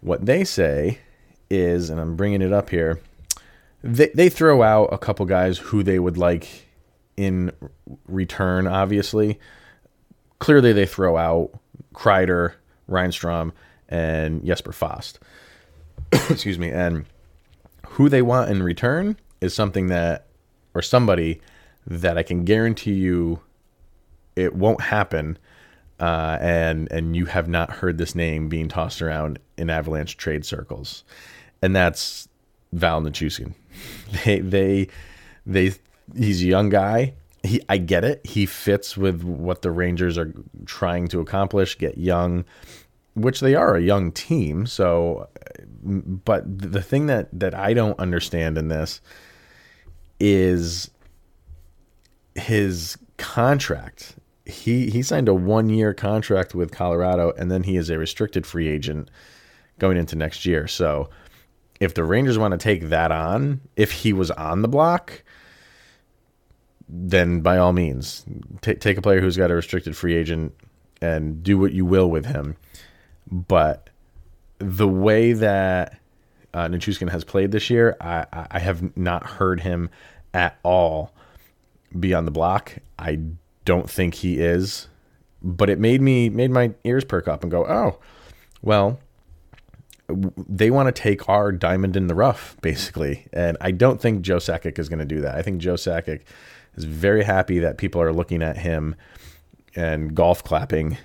What 0.00 0.24
they 0.24 0.44
say 0.44 0.98
is, 1.50 1.90
and 1.90 2.00
I'm 2.00 2.16
bringing 2.16 2.40
it 2.40 2.52
up 2.52 2.70
here, 2.70 3.00
they, 3.82 4.08
they 4.14 4.30
throw 4.30 4.62
out 4.62 4.86
a 4.92 4.98
couple 4.98 5.26
guys 5.26 5.58
who 5.58 5.82
they 5.82 5.98
would 5.98 6.16
like 6.16 6.63
in 7.16 7.52
return, 8.06 8.66
obviously. 8.66 9.38
Clearly, 10.38 10.72
they 10.72 10.86
throw 10.86 11.16
out 11.16 11.50
Kreider, 11.94 12.54
Reinstrom, 12.88 13.52
and 13.88 14.44
Jesper 14.44 14.72
Fast. 14.72 15.20
Excuse 16.12 16.58
me. 16.58 16.70
And 16.70 17.06
who 17.88 18.08
they 18.08 18.22
want 18.22 18.50
in 18.50 18.62
return 18.62 19.16
is 19.40 19.54
something 19.54 19.86
that, 19.88 20.26
or 20.74 20.82
somebody 20.82 21.40
that 21.86 22.18
I 22.18 22.22
can 22.22 22.44
guarantee 22.44 22.94
you 22.94 23.40
it 24.36 24.54
won't 24.54 24.80
happen. 24.80 25.38
Uh, 26.00 26.36
and 26.40 26.90
and 26.90 27.14
you 27.14 27.26
have 27.26 27.46
not 27.46 27.70
heard 27.70 27.98
this 27.98 28.16
name 28.16 28.48
being 28.48 28.68
tossed 28.68 29.00
around 29.00 29.38
in 29.56 29.70
Avalanche 29.70 30.16
trade 30.16 30.44
circles, 30.44 31.04
and 31.62 31.74
that's 31.74 32.28
Val 32.72 33.00
Nichushkin. 33.00 33.54
They 34.24 34.40
they 34.40 34.88
they 35.46 35.74
he's 36.16 36.42
a 36.42 36.46
young 36.46 36.68
guy 36.68 37.14
he 37.44 37.60
I 37.68 37.76
get 37.76 38.04
it. 38.04 38.26
He 38.26 38.46
fits 38.46 38.96
with 38.96 39.22
what 39.22 39.62
the 39.62 39.70
Rangers 39.70 40.16
are 40.18 40.32
trying 40.64 41.08
to 41.08 41.20
accomplish, 41.20 41.76
get 41.78 41.98
young, 41.98 42.44
which 43.14 43.40
they 43.40 43.54
are 43.54 43.76
a 43.76 43.82
young 43.82 44.10
team. 44.12 44.66
So 44.66 45.28
but 45.82 46.44
the 46.46 46.82
thing 46.82 47.06
that 47.06 47.28
that 47.38 47.54
I 47.54 47.74
don't 47.74 47.98
understand 48.00 48.56
in 48.56 48.68
this 48.68 49.00
is 50.18 50.90
his 52.34 52.96
contract 53.16 54.14
he 54.46 54.90
he 54.90 55.02
signed 55.02 55.28
a 55.28 55.34
one 55.34 55.68
year 55.68 55.94
contract 55.94 56.54
with 56.54 56.70
Colorado, 56.70 57.32
and 57.38 57.50
then 57.50 57.62
he 57.62 57.76
is 57.76 57.90
a 57.90 57.98
restricted 57.98 58.46
free 58.46 58.68
agent 58.68 59.10
going 59.78 59.96
into 59.96 60.16
next 60.16 60.44
year. 60.46 60.66
So 60.66 61.10
if 61.80 61.94
the 61.94 62.04
Rangers 62.04 62.38
want 62.38 62.52
to 62.52 62.58
take 62.58 62.88
that 62.88 63.10
on, 63.10 63.60
if 63.76 63.90
he 63.90 64.12
was 64.12 64.30
on 64.32 64.62
the 64.62 64.68
block, 64.68 65.22
then 66.88 67.40
by 67.40 67.58
all 67.58 67.72
means, 67.72 68.24
t- 68.60 68.74
take 68.74 68.98
a 68.98 69.02
player 69.02 69.20
who's 69.20 69.36
got 69.36 69.50
a 69.50 69.54
restricted 69.54 69.96
free 69.96 70.14
agent 70.14 70.54
and 71.00 71.42
do 71.42 71.58
what 71.58 71.72
you 71.72 71.84
will 71.84 72.10
with 72.10 72.26
him. 72.26 72.56
But 73.30 73.90
the 74.58 74.88
way 74.88 75.32
that 75.32 75.98
uh, 76.52 76.68
Nichushkin 76.68 77.10
has 77.10 77.24
played 77.24 77.52
this 77.52 77.70
year, 77.70 77.96
I, 78.00 78.26
I 78.50 78.58
have 78.58 78.96
not 78.96 79.24
heard 79.24 79.60
him 79.60 79.90
at 80.32 80.58
all 80.62 81.12
be 81.98 82.14
on 82.14 82.24
the 82.24 82.30
block. 82.30 82.76
I 82.98 83.20
don't 83.64 83.88
think 83.88 84.14
he 84.14 84.38
is, 84.40 84.88
but 85.42 85.70
it 85.70 85.78
made 85.78 86.00
me 86.00 86.28
made 86.28 86.50
my 86.50 86.72
ears 86.84 87.04
perk 87.04 87.28
up 87.28 87.42
and 87.42 87.50
go, 87.50 87.66
oh, 87.66 87.98
well, 88.62 88.98
they 90.08 90.70
want 90.70 90.94
to 90.94 91.02
take 91.02 91.28
our 91.28 91.50
diamond 91.50 91.96
in 91.96 92.08
the 92.08 92.14
rough, 92.14 92.56
basically. 92.60 93.26
And 93.32 93.56
I 93.60 93.70
don't 93.70 94.00
think 94.00 94.22
Joe 94.22 94.36
Sakic 94.36 94.78
is 94.78 94.88
going 94.88 94.98
to 94.98 95.04
do 95.04 95.20
that. 95.22 95.34
I 95.34 95.42
think 95.42 95.58
Joe 95.58 95.74
Sakic 95.74 96.22
is 96.76 96.84
very 96.84 97.24
happy 97.24 97.58
that 97.60 97.78
people 97.78 98.00
are 98.02 98.12
looking 98.12 98.42
at 98.42 98.58
him 98.58 98.96
and 99.74 100.14
golf 100.14 100.44
clapping 100.44 100.98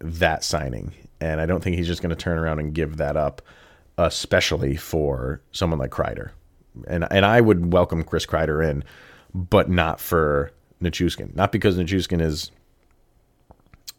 that 0.00 0.44
signing. 0.44 0.92
And 1.20 1.40
I 1.40 1.46
don't 1.46 1.62
think 1.62 1.76
he's 1.76 1.86
just 1.86 2.02
going 2.02 2.10
to 2.10 2.16
turn 2.16 2.38
around 2.38 2.58
and 2.58 2.74
give 2.74 2.96
that 2.96 3.16
up, 3.16 3.42
especially 3.98 4.76
for 4.76 5.40
someone 5.52 5.78
like 5.78 5.90
Kreider. 5.90 6.30
And 6.86 7.06
and 7.10 7.26
I 7.26 7.40
would 7.40 7.72
welcome 7.72 8.02
Chris 8.02 8.24
Kreider 8.24 8.66
in, 8.68 8.82
but 9.34 9.68
not 9.68 10.00
for 10.00 10.52
Nichushkin. 10.82 11.34
Not 11.36 11.52
because 11.52 11.76
Nichushkin 11.76 12.20
is 12.20 12.50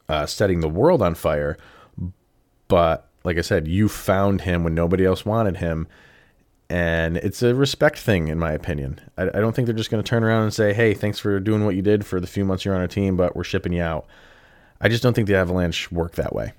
uh, 0.09 0.25
setting 0.25 0.59
the 0.59 0.69
world 0.69 1.01
on 1.01 1.15
fire, 1.15 1.57
but 2.67 3.09
like 3.23 3.37
I 3.37 3.41
said, 3.41 3.67
you 3.67 3.89
found 3.89 4.41
him 4.41 4.63
when 4.63 4.75
nobody 4.75 5.05
else 5.05 5.25
wanted 5.25 5.57
him. 5.57 5.87
And 6.69 7.17
it's 7.17 7.43
a 7.43 7.53
respect 7.53 7.99
thing, 7.99 8.29
in 8.29 8.39
my 8.39 8.51
opinion. 8.51 8.99
I, 9.17 9.23
I 9.23 9.39
don't 9.39 9.55
think 9.55 9.67
they're 9.67 9.75
just 9.75 9.91
going 9.91 10.03
to 10.03 10.09
turn 10.09 10.23
around 10.23 10.43
and 10.43 10.53
say, 10.53 10.73
hey, 10.73 10.93
thanks 10.93 11.19
for 11.19 11.39
doing 11.39 11.65
what 11.65 11.75
you 11.75 11.81
did 11.81 12.05
for 12.05 12.19
the 12.19 12.27
few 12.27 12.45
months 12.45 12.65
you're 12.65 12.73
on 12.73 12.81
our 12.81 12.87
team, 12.87 13.15
but 13.15 13.35
we're 13.35 13.43
shipping 13.43 13.73
you 13.73 13.81
out. 13.81 14.07
I 14.81 14.89
just 14.89 15.03
don't 15.03 15.13
think 15.13 15.27
the 15.27 15.35
Avalanche 15.35 15.91
work 15.91 16.15
that 16.15 16.33
way. 16.33 16.53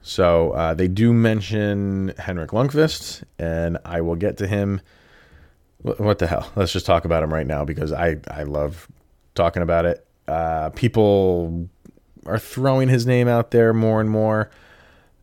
So 0.00 0.52
uh, 0.52 0.74
they 0.74 0.88
do 0.88 1.12
mention 1.12 2.12
Henrik 2.18 2.50
Lundqvist, 2.50 3.24
and 3.38 3.78
I 3.84 4.00
will 4.00 4.16
get 4.16 4.36
to 4.38 4.46
him. 4.46 4.80
What 5.82 6.18
the 6.18 6.26
hell? 6.26 6.50
Let's 6.56 6.72
just 6.72 6.86
talk 6.86 7.04
about 7.04 7.22
him 7.22 7.32
right 7.32 7.46
now 7.46 7.64
because 7.64 7.92
I, 7.92 8.18
I 8.30 8.44
love 8.44 8.88
talking 9.34 9.62
about 9.62 9.84
it. 9.84 10.06
Uh, 10.28 10.70
people 10.70 11.68
are 12.26 12.38
throwing 12.38 12.88
his 12.88 13.06
name 13.06 13.26
out 13.28 13.50
there 13.50 13.72
more 13.72 14.00
and 14.00 14.08
more 14.08 14.50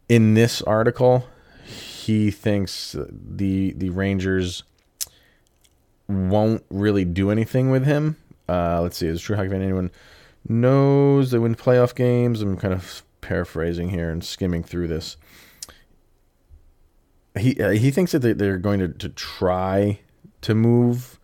in 0.09 0.33
this 0.33 0.61
article, 0.63 1.27
he 1.63 2.31
thinks 2.31 2.95
the 3.09 3.73
the 3.73 3.91
Rangers 3.91 4.63
won't 6.07 6.65
really 6.71 7.05
do 7.05 7.29
anything 7.29 7.69
with 7.69 7.85
him. 7.85 8.17
Uh, 8.49 8.81
let's 8.81 8.97
see, 8.97 9.07
is 9.07 9.21
True 9.21 9.35
Hockey 9.35 9.49
Fan 9.49 9.61
anyone 9.61 9.91
knows 10.47 11.29
they 11.29 11.37
win 11.37 11.53
playoff 11.53 11.93
games? 11.93 12.41
I'm 12.41 12.57
kind 12.57 12.73
of 12.73 13.03
paraphrasing 13.21 13.89
here 13.89 14.09
and 14.09 14.23
skimming 14.23 14.63
through 14.63 14.87
this. 14.87 15.17
He 17.37 17.61
uh, 17.61 17.69
he 17.69 17.91
thinks 17.91 18.11
that 18.13 18.21
they're 18.21 18.57
going 18.57 18.79
to, 18.79 18.87
to 18.87 19.09
try 19.09 19.99
to 20.41 20.55
move 20.55 21.19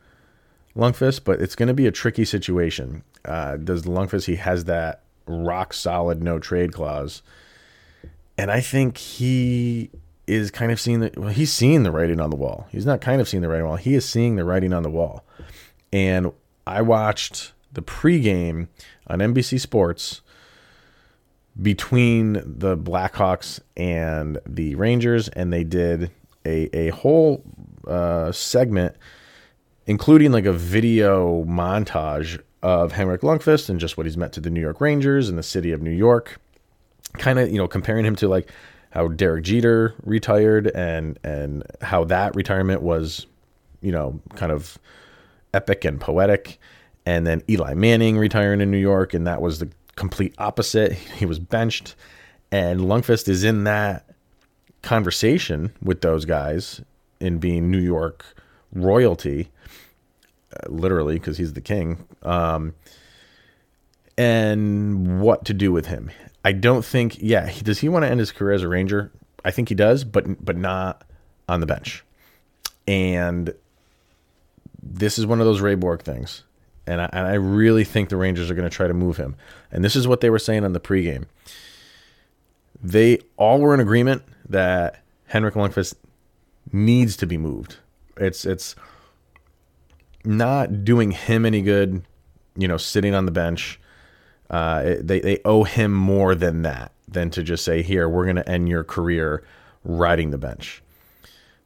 Lundqvist, 0.75 1.23
but 1.23 1.41
it's 1.41 1.55
going 1.55 1.67
to 1.67 1.73
be 1.73 1.87
a 1.87 1.91
tricky 1.91 2.25
situation. 2.25 3.03
Uh, 3.23 3.57
does 3.57 3.83
Lundqvist 3.83 4.25
he 4.25 4.35
has 4.35 4.65
that 4.65 5.01
rock 5.25 5.73
solid 5.73 6.21
no 6.21 6.37
trade 6.37 6.73
clause? 6.73 7.23
And 8.37 8.51
I 8.51 8.61
think 8.61 8.97
he 8.97 9.89
is 10.27 10.51
kind 10.51 10.71
of 10.71 10.79
seeing 10.79 10.99
the 10.99 11.11
well, 11.15 11.29
he's 11.29 11.53
seeing 11.53 11.83
the 11.83 11.91
writing 11.91 12.19
on 12.19 12.29
the 12.29 12.35
wall. 12.35 12.67
He's 12.71 12.85
not 12.85 13.01
kind 13.01 13.21
of 13.21 13.29
seeing 13.29 13.41
the 13.41 13.49
writing 13.49 13.63
on 13.63 13.67
the 13.67 13.69
wall. 13.69 13.77
He 13.77 13.95
is 13.95 14.07
seeing 14.07 14.35
the 14.35 14.45
writing 14.45 14.73
on 14.73 14.83
the 14.83 14.89
wall. 14.89 15.23
And 15.93 16.31
I 16.67 16.81
watched 16.81 17.53
the 17.71 17.81
pregame 17.81 18.67
on 19.07 19.19
NBC 19.19 19.59
Sports 19.59 20.21
between 21.61 22.33
the 22.33 22.77
Blackhawks 22.77 23.59
and 23.77 24.39
the 24.45 24.75
Rangers, 24.75 25.29
and 25.29 25.53
they 25.53 25.63
did 25.63 26.11
a 26.45 26.75
a 26.75 26.89
whole 26.89 27.43
uh, 27.87 28.31
segment, 28.31 28.95
including 29.85 30.31
like 30.31 30.45
a 30.45 30.53
video 30.53 31.43
montage 31.45 32.41
of 32.61 32.93
Henrik 32.93 33.21
Lundqvist 33.21 33.69
and 33.69 33.79
just 33.79 33.95
what 33.95 34.07
he's 34.07 34.17
meant 34.17 34.33
to 34.33 34.41
the 34.41 34.49
New 34.49 34.59
York 34.59 34.81
Rangers 34.81 35.29
and 35.29 35.37
the 35.37 35.43
city 35.43 35.71
of 35.71 35.83
New 35.83 35.91
York 35.91 36.39
kind 37.15 37.39
of 37.39 37.49
you 37.49 37.57
know 37.57 37.67
comparing 37.67 38.05
him 38.05 38.15
to 38.17 38.27
like 38.27 38.51
how 38.91 39.09
Derek 39.09 39.43
Jeter 39.43 39.93
retired 40.03 40.71
and 40.73 41.19
and 41.23 41.63
how 41.81 42.03
that 42.05 42.35
retirement 42.35 42.81
was 42.81 43.27
you 43.81 43.91
know 43.91 44.19
kind 44.35 44.51
of 44.51 44.77
epic 45.53 45.85
and 45.85 45.99
poetic. 45.99 46.59
And 47.07 47.27
then 47.27 47.43
Eli 47.47 47.75
Manning 47.75 48.17
retiring 48.17 48.61
in 48.61 48.71
New 48.71 48.79
York 48.79 49.13
and 49.13 49.27
that 49.27 49.41
was 49.41 49.59
the 49.59 49.69
complete 49.95 50.33
opposite. 50.37 50.93
He 51.15 51.25
was 51.25 51.39
benched. 51.39 51.95
And 52.51 52.81
Lundqvist 52.81 53.27
is 53.27 53.43
in 53.43 53.63
that 53.65 54.05
conversation 54.81 55.71
with 55.81 56.01
those 56.01 56.25
guys 56.25 56.81
in 57.19 57.39
being 57.39 57.71
New 57.71 57.79
York 57.79 58.25
royalty 58.73 59.49
uh, 60.53 60.69
literally 60.69 61.15
because 61.15 61.37
he's 61.37 61.53
the 61.53 61.61
king 61.61 62.05
um, 62.23 62.73
and 64.17 65.21
what 65.21 65.45
to 65.45 65.53
do 65.53 65.71
with 65.71 65.87
him 65.87 66.11
I 66.45 66.51
don't 66.51 66.85
think. 66.85 67.17
Yeah, 67.19 67.47
he, 67.47 67.61
does 67.61 67.79
he 67.79 67.89
want 67.89 68.05
to 68.05 68.09
end 68.09 68.19
his 68.19 68.31
career 68.31 68.53
as 68.53 68.61
a 68.61 68.67
Ranger? 68.67 69.11
I 69.43 69.49
think 69.49 69.67
he 69.67 69.75
does, 69.75 70.03
but 70.03 70.45
but 70.45 70.55
not 70.55 71.03
on 71.49 71.59
the 71.59 71.65
bench. 71.65 72.03
And 72.87 73.51
this 74.81 75.17
is 75.17 75.25
one 75.25 75.39
of 75.39 75.47
those 75.47 75.59
Ray 75.59 75.73
Bourque 75.73 76.03
things, 76.03 76.43
and 76.85 77.01
I, 77.01 77.09
and 77.11 77.25
I 77.25 77.33
really 77.33 77.83
think 77.83 78.09
the 78.09 78.15
Rangers 78.15 78.51
are 78.51 78.53
going 78.53 78.69
to 78.69 78.75
try 78.75 78.87
to 78.87 78.93
move 78.93 79.17
him. 79.17 79.35
And 79.71 79.83
this 79.83 79.95
is 79.95 80.07
what 80.07 80.21
they 80.21 80.29
were 80.29 80.37
saying 80.37 80.63
on 80.63 80.73
the 80.73 80.79
pregame. 80.79 81.25
They 82.81 83.19
all 83.37 83.59
were 83.59 83.73
in 83.73 83.79
agreement 83.79 84.21
that 84.47 85.01
Henrik 85.25 85.55
Lundqvist 85.55 85.95
needs 86.71 87.17
to 87.17 87.25
be 87.25 87.39
moved. 87.39 87.77
It's 88.17 88.45
it's 88.45 88.75
not 90.23 90.85
doing 90.85 91.09
him 91.09 91.43
any 91.43 91.63
good, 91.63 92.03
you 92.55 92.67
know, 92.67 92.77
sitting 92.77 93.15
on 93.15 93.25
the 93.25 93.31
bench 93.31 93.79
uh, 94.55 94.95
they 95.01 95.19
they 95.19 95.39
owe 95.43 95.65
him 95.65 95.91
more 95.91 96.33
than 96.33 96.61
that 96.61 96.93
than 97.09 97.29
to 97.31 97.43
just 97.43 97.65
say, 97.65 97.81
"Here, 97.81 98.07
we're 98.07 98.23
going 98.23 98.37
to 98.37 98.49
end 98.49 98.69
your 98.69 98.85
career 98.85 99.43
riding 99.83 100.31
the 100.31 100.37
bench." 100.37 100.81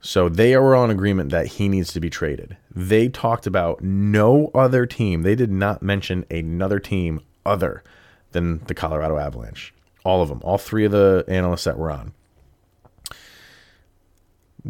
So 0.02 0.28
they 0.28 0.58
were 0.58 0.76
on 0.76 0.90
agreement 0.90 1.30
that 1.30 1.46
he 1.46 1.70
needs 1.70 1.94
to 1.94 2.00
be 2.00 2.10
traded. 2.10 2.58
They 2.74 3.08
talked 3.08 3.46
about 3.46 3.84
no 3.84 4.50
other 4.56 4.88
team. 4.88 5.22
They 5.22 5.36
did 5.36 5.52
not 5.52 5.84
mention 5.84 6.26
another 6.32 6.80
team 6.80 7.20
other 7.46 7.84
than 8.32 8.60
the 8.66 8.74
Colorado 8.74 9.18
Avalanche. 9.18 9.72
All 10.04 10.24
of 10.24 10.30
them, 10.30 10.42
all 10.44 10.58
three 10.58 10.86
of 10.86 10.92
the 10.92 11.26
analysts 11.28 11.66
that 11.66 11.78
were 11.78 11.92
on. 11.92 12.14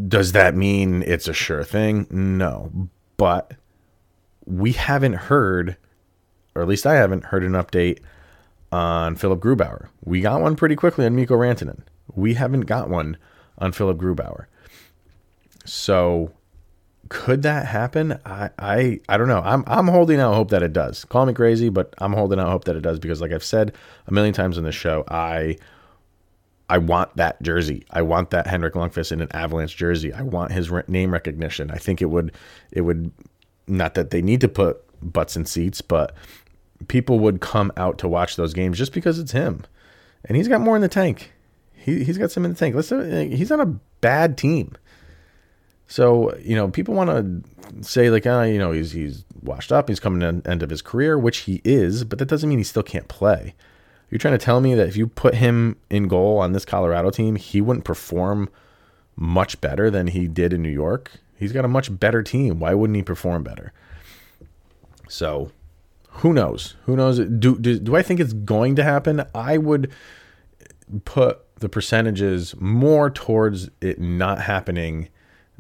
Does 0.07 0.33
that 0.33 0.55
mean 0.55 1.03
it's 1.03 1.29
a 1.29 1.33
sure 1.33 1.63
thing? 1.63 2.05
No. 2.09 2.89
But 3.15 3.53
we 4.45 4.73
haven't 4.73 5.13
heard 5.13 5.77
or 6.59 6.61
at 6.61 6.67
least 6.67 6.85
I 6.85 6.95
haven't 6.95 7.25
heard 7.25 7.43
an 7.43 7.53
update 7.53 7.99
on 8.71 9.15
Philip 9.15 9.39
Grubauer. 9.39 9.87
We 10.03 10.21
got 10.21 10.41
one 10.41 10.55
pretty 10.55 10.75
quickly 10.75 11.05
on 11.05 11.15
Mikko 11.15 11.35
Rantanen. 11.35 11.81
We 12.13 12.33
haven't 12.35 12.61
got 12.61 12.89
one 12.89 13.17
on 13.57 13.71
Philip 13.71 13.97
Grubauer. 13.97 14.45
So 15.65 16.31
could 17.07 17.41
that 17.43 17.65
happen? 17.65 18.19
I, 18.25 18.49
I 18.59 18.99
I 19.07 19.17
don't 19.17 19.27
know. 19.27 19.41
I'm 19.43 19.63
I'm 19.67 19.87
holding 19.87 20.19
out 20.19 20.35
hope 20.35 20.49
that 20.49 20.61
it 20.61 20.73
does. 20.73 21.05
Call 21.05 21.25
me 21.25 21.33
crazy, 21.33 21.69
but 21.69 21.93
I'm 21.97 22.13
holding 22.13 22.39
out 22.39 22.49
hope 22.49 22.65
that 22.65 22.75
it 22.75 22.81
does 22.81 22.99
because 22.99 23.21
like 23.21 23.31
I've 23.31 23.43
said 23.43 23.73
a 24.07 24.13
million 24.13 24.33
times 24.33 24.57
on 24.57 24.63
this 24.63 24.75
show, 24.75 25.03
I 25.07 25.57
I 26.69 26.77
want 26.77 27.15
that 27.15 27.41
jersey. 27.41 27.85
I 27.89 28.01
want 28.03 28.29
that 28.31 28.47
Henrik 28.47 28.73
Lundqvist 28.75 29.11
in 29.11 29.21
an 29.21 29.29
Avalanche 29.31 29.75
jersey. 29.75 30.13
I 30.13 30.21
want 30.21 30.51
his 30.51 30.69
re- 30.69 30.83
name 30.87 31.11
recognition. 31.11 31.71
I 31.71 31.77
think 31.77 32.01
it 32.01 32.07
would 32.07 32.31
it 32.71 32.81
would 32.81 33.11
not 33.67 33.95
that 33.95 34.11
they 34.11 34.21
need 34.21 34.41
to 34.41 34.47
put 34.47 34.83
butts 35.01 35.35
in 35.35 35.45
seats, 35.45 35.81
but 35.81 36.15
people 36.87 37.19
would 37.19 37.41
come 37.41 37.71
out 37.77 37.97
to 37.99 38.07
watch 38.07 38.35
those 38.35 38.53
games 38.53 38.77
just 38.77 38.93
because 38.93 39.19
it's 39.19 39.31
him. 39.31 39.63
And 40.25 40.37
he's 40.37 40.47
got 40.47 40.61
more 40.61 40.75
in 40.75 40.81
the 40.81 40.87
tank. 40.87 41.33
He, 41.73 42.03
he's 42.03 42.17
got 42.17 42.31
some 42.31 42.45
in 42.45 42.51
the 42.51 42.57
tank. 42.57 42.75
Let's 42.75 42.89
he's 42.89 43.51
on 43.51 43.59
a 43.59 43.79
bad 44.01 44.37
team. 44.37 44.75
So, 45.87 46.35
you 46.37 46.55
know, 46.55 46.69
people 46.69 46.93
want 46.93 47.09
to 47.09 47.83
say 47.83 48.09
like, 48.09 48.27
ah, 48.27 48.43
you 48.43 48.59
know, 48.59 48.71
he's 48.71 48.91
he's 48.91 49.25
washed 49.41 49.71
up, 49.71 49.89
he's 49.89 49.99
coming 49.99 50.19
to 50.19 50.41
the 50.41 50.49
end 50.49 50.61
of 50.61 50.69
his 50.69 50.81
career, 50.81 51.17
which 51.17 51.39
he 51.39 51.61
is, 51.63 52.03
but 52.03 52.19
that 52.19 52.27
doesn't 52.27 52.49
mean 52.49 52.57
he 52.57 52.63
still 52.63 52.83
can't 52.83 53.07
play. 53.07 53.55
You're 54.09 54.19
trying 54.19 54.37
to 54.37 54.43
tell 54.43 54.59
me 54.59 54.75
that 54.75 54.87
if 54.87 54.97
you 54.97 55.07
put 55.07 55.35
him 55.35 55.77
in 55.89 56.07
goal 56.07 56.39
on 56.39 56.51
this 56.51 56.65
Colorado 56.65 57.11
team, 57.11 57.35
he 57.35 57.61
wouldn't 57.61 57.85
perform 57.85 58.49
much 59.15 59.59
better 59.61 59.91
than 59.91 60.07
he 60.07 60.27
did 60.27 60.53
in 60.53 60.61
New 60.61 60.69
York? 60.69 61.11
He's 61.35 61.51
got 61.51 61.65
a 61.65 61.69
much 61.69 61.99
better 61.99 62.23
team. 62.23 62.59
Why 62.59 62.73
wouldn't 62.73 62.97
he 62.97 63.03
perform 63.03 63.43
better? 63.43 63.71
So 65.07 65.51
who 66.19 66.33
knows? 66.33 66.75
Who 66.85 66.95
knows? 66.95 67.19
Do, 67.19 67.57
do 67.57 67.79
do 67.79 67.95
I 67.95 68.01
think 68.01 68.19
it's 68.19 68.33
going 68.33 68.75
to 68.75 68.83
happen? 68.83 69.25
I 69.33 69.57
would 69.57 69.91
put 71.05 71.39
the 71.59 71.69
percentages 71.69 72.55
more 72.59 73.09
towards 73.09 73.69
it 73.81 73.99
not 73.99 74.41
happening 74.41 75.09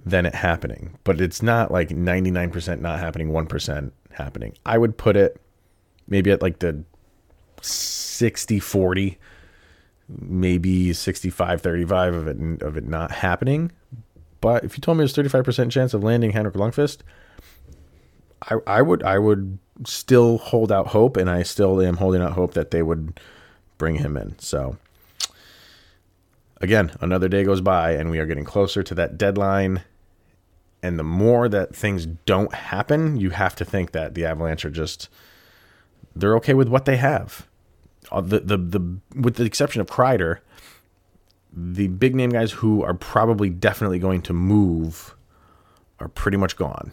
than 0.05 0.25
it 0.25 0.35
happening. 0.35 0.97
But 1.03 1.21
it's 1.21 1.41
not 1.41 1.71
like 1.71 1.89
99% 1.89 2.79
not 2.79 2.99
happening, 2.99 3.29
1% 3.29 3.91
happening. 4.11 4.53
I 4.65 4.77
would 4.77 4.97
put 4.97 5.15
it 5.15 5.39
maybe 6.07 6.31
at 6.31 6.41
like 6.41 6.59
the 6.59 6.83
60 7.61 8.59
40 8.59 9.17
maybe 10.07 10.91
65 10.91 11.61
35 11.61 12.13
of 12.13 12.27
it 12.27 12.61
of 12.63 12.77
it 12.77 12.87
not 12.87 13.11
happening 13.11 13.71
but 14.41 14.63
if 14.63 14.75
you 14.75 14.81
told 14.81 14.97
me 14.97 15.01
there's 15.01 15.13
35% 15.13 15.69
chance 15.69 15.93
of 15.93 16.03
landing 16.03 16.31
Henrik 16.31 16.55
Lundqvist 16.55 16.99
I, 18.43 18.55
I 18.67 18.81
would 18.81 19.03
I 19.03 19.19
would 19.19 19.59
still 19.85 20.37
hold 20.37 20.71
out 20.71 20.87
hope 20.87 21.17
and 21.17 21.29
I 21.29 21.43
still 21.43 21.81
am 21.81 21.97
holding 21.97 22.21
out 22.21 22.33
hope 22.33 22.53
that 22.53 22.71
they 22.71 22.81
would 22.81 23.19
bring 23.77 23.95
him 23.95 24.17
in. 24.17 24.37
So 24.39 24.77
again 26.61 26.91
another 27.01 27.27
day 27.27 27.43
goes 27.43 27.61
by 27.61 27.91
and 27.91 28.09
we 28.09 28.19
are 28.19 28.25
getting 28.25 28.45
closer 28.45 28.83
to 28.83 28.95
that 28.95 29.17
deadline. 29.17 29.81
And 30.81 30.97
the 30.97 31.03
more 31.03 31.49
that 31.49 31.75
things 31.75 32.05
don't 32.05 32.53
happen 32.53 33.17
you 33.17 33.31
have 33.31 33.55
to 33.55 33.65
think 33.65 33.91
that 33.91 34.15
the 34.15 34.25
Avalanche 34.25 34.65
are 34.65 34.69
just 34.69 35.09
they're 36.15 36.35
okay 36.37 36.53
with 36.53 36.69
what 36.69 36.85
they 36.85 36.97
have. 36.97 37.47
Uh, 38.11 38.21
the, 38.21 38.39
the 38.39 38.57
the 38.57 38.99
with 39.15 39.35
the 39.35 39.43
exception 39.43 39.81
of 39.81 39.87
Kreider, 39.87 40.39
the 41.53 41.87
big 41.87 42.15
name 42.15 42.29
guys 42.29 42.51
who 42.51 42.83
are 42.83 42.93
probably 42.93 43.49
definitely 43.49 43.99
going 43.99 44.21
to 44.23 44.33
move 44.33 45.15
are 45.99 46.07
pretty 46.07 46.37
much 46.37 46.55
gone. 46.55 46.91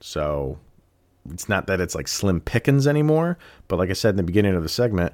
So 0.00 0.58
it's 1.32 1.48
not 1.48 1.66
that 1.66 1.80
it's 1.80 1.94
like 1.94 2.08
slim 2.08 2.40
pickings 2.40 2.86
anymore, 2.86 3.38
but 3.68 3.78
like 3.78 3.90
I 3.90 3.94
said 3.94 4.10
in 4.10 4.16
the 4.16 4.22
beginning 4.22 4.54
of 4.54 4.62
the 4.62 4.68
segment, 4.68 5.12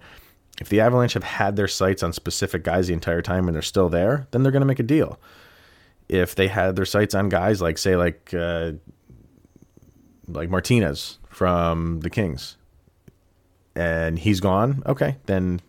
if 0.61 0.69
the 0.69 0.81
Avalanche 0.81 1.15
have 1.15 1.25
had 1.25 1.57
their 1.57 1.69
sights 1.69 2.03
on 2.03 2.13
specific 2.13 2.63
guys 2.63 2.87
the 2.87 2.93
entire 2.93 3.23
time 3.23 3.49
and 3.49 3.55
they're 3.55 3.63
still 3.63 3.89
there, 3.89 4.27
then 4.31 4.43
they're 4.43 4.53
going 4.53 4.61
to 4.61 4.67
make 4.67 4.79
a 4.79 4.85
deal. 4.85 5.19
If 6.09 6.35
they 6.35 6.49
had 6.49 6.77
their 6.77 6.85
sights 6.85 7.15
on 7.15 7.29
guys 7.29 7.61
like 7.63 7.79
say 7.79 7.97
like 7.97 8.33
uh, 8.35 8.73
like 10.29 10.51
Martinez 10.51 11.19
from 11.29 12.01
the 12.01 12.11
Kings, 12.11 12.57
and 13.75 14.19
he's 14.19 14.41
gone, 14.41 14.83
okay, 14.87 15.17
then 15.27 15.61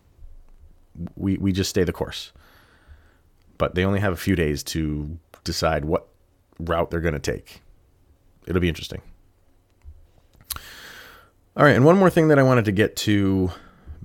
we 1.16 1.38
we 1.38 1.52
just 1.52 1.70
stay 1.70 1.84
the 1.84 1.94
course. 1.94 2.32
But 3.58 3.76
they 3.76 3.86
only 3.86 4.02
have 4.02 4.14
a 4.14 4.18
few 4.18 4.36
days 4.36 4.62
to 4.64 5.18
decide 5.44 5.86
what 5.86 6.08
route 6.60 6.92
they're 6.92 7.00
going 7.00 7.14
to 7.14 7.20
take. 7.20 7.62
It'll 8.46 8.62
be 8.62 8.70
interesting. 8.70 9.02
All 11.58 11.64
right, 11.64 11.76
and 11.76 11.86
one 11.86 11.98
more 11.98 12.10
thing 12.10 12.28
that 12.28 12.38
I 12.38 12.44
wanted 12.44 12.66
to 12.66 12.74
get 12.74 12.98
to 12.98 13.50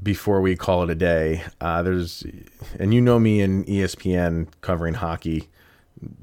before 0.01 0.41
we 0.41 0.55
call 0.55 0.85
it 0.85 0.91
a 0.91 0.95
day. 0.95 1.43
Uh, 1.61 1.83
there's, 1.83 2.25
and 2.79 2.95
you 2.95 3.01
know 3.01 3.19
me 3.19 3.41
in 3.41 3.65
ESPN 3.65 4.47
covering 4.61 4.95
hockey. 4.95 5.49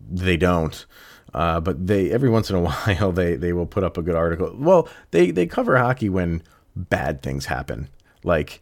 They 0.10 0.38
don't, 0.38 0.86
uh, 1.34 1.60
but 1.60 1.86
they 1.86 2.12
every 2.12 2.30
once 2.30 2.50
in 2.50 2.56
a 2.56 2.62
while 2.62 3.12
they 3.12 3.36
they 3.36 3.52
will 3.52 3.66
put 3.66 3.84
up 3.84 3.98
a 3.98 4.02
good 4.02 4.16
article. 4.16 4.56
Well, 4.58 4.88
they 5.12 5.32
they 5.32 5.46
cover 5.48 5.78
hockey 5.78 6.08
when 6.08 6.44
bad 6.78 7.22
things 7.22 7.48
happen, 7.48 7.90
like 8.24 8.62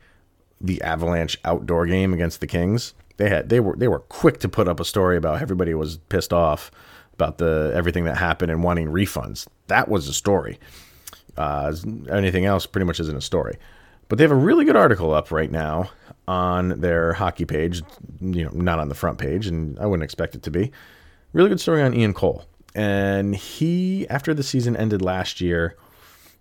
the 0.60 0.82
Avalanche 0.82 1.38
outdoor 1.46 1.86
game 1.86 2.16
against 2.16 2.40
the 2.40 2.48
Kings. 2.48 2.96
They 3.18 3.30
had 3.30 3.50
they 3.50 3.60
were 3.60 3.76
they 3.76 3.88
were 3.88 4.00
quick 4.00 4.40
to 4.40 4.50
put 4.50 4.68
up 4.68 4.80
a 4.80 4.86
story 4.86 5.18
about 5.18 5.40
everybody 5.40 5.76
was 5.76 5.98
pissed 5.98 6.34
off 6.34 6.72
about 7.14 7.38
the 7.38 7.72
everything 7.76 8.06
that 8.06 8.18
happened 8.18 8.52
and 8.52 8.64
wanting 8.64 8.88
refunds. 8.88 9.46
That 9.68 9.88
was 9.88 10.08
a 10.08 10.14
story. 10.14 10.60
Uh, 11.38 11.74
anything 12.12 12.46
else 12.46 12.66
pretty 12.66 12.86
much 12.86 13.00
isn't 13.00 13.18
a 13.18 13.22
story. 13.22 13.58
But 14.08 14.18
they 14.18 14.24
have 14.24 14.32
a 14.32 14.36
really 14.36 14.66
good 14.66 14.76
article 14.76 15.14
up 15.14 15.32
right 15.32 15.52
now 15.52 15.90
on 16.28 16.80
their 16.80 17.14
hockey 17.14 17.46
page. 17.46 17.82
You 18.22 18.46
know, 18.46 18.52
not 18.52 18.80
on 18.80 18.90
the 18.90 18.96
front 18.96 19.18
page, 19.18 19.48
and 19.48 19.78
I 19.80 19.86
wouldn't 19.86 20.04
expect 20.04 20.36
it 20.36 20.44
to 20.44 20.52
be. 20.52 20.72
Really 21.34 21.50
good 21.50 21.60
story 21.60 21.82
on 21.82 21.94
Ian 21.94 22.14
Cole. 22.14 22.46
And 22.76 23.36
he, 23.36 24.08
after 24.10 24.34
the 24.34 24.44
season 24.44 24.76
ended 24.76 25.02
last 25.02 25.42
year 25.42 25.76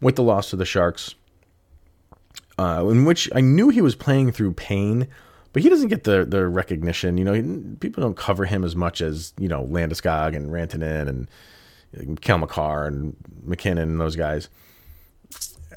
with 0.00 0.16
the 0.16 0.22
loss 0.22 0.50
to 0.50 0.56
the 0.56 0.64
Sharks, 0.64 1.14
uh, 2.58 2.86
in 2.88 3.04
which 3.04 3.30
I 3.34 3.40
knew 3.40 3.68
he 3.68 3.80
was 3.80 3.94
playing 3.94 4.32
through 4.32 4.52
pain, 4.52 5.08
but 5.52 5.62
he 5.62 5.68
doesn't 5.68 5.88
get 5.88 6.04
the 6.04 6.24
the 6.24 6.46
recognition. 6.46 7.16
You 7.16 7.24
know, 7.24 7.32
he, 7.32 7.42
people 7.80 8.02
don't 8.02 8.16
cover 8.16 8.44
him 8.44 8.64
as 8.64 8.76
much 8.76 9.00
as 9.00 9.32
you 9.38 9.48
know 9.48 9.64
Landeskog 9.64 10.36
and 10.36 10.50
Rantanen 10.50 11.08
and 11.96 12.20
Cale 12.20 12.38
Makar 12.38 12.86
and 12.86 13.16
MacKinnon 13.44 13.88
and 13.88 14.00
those 14.00 14.16
guys. 14.16 14.48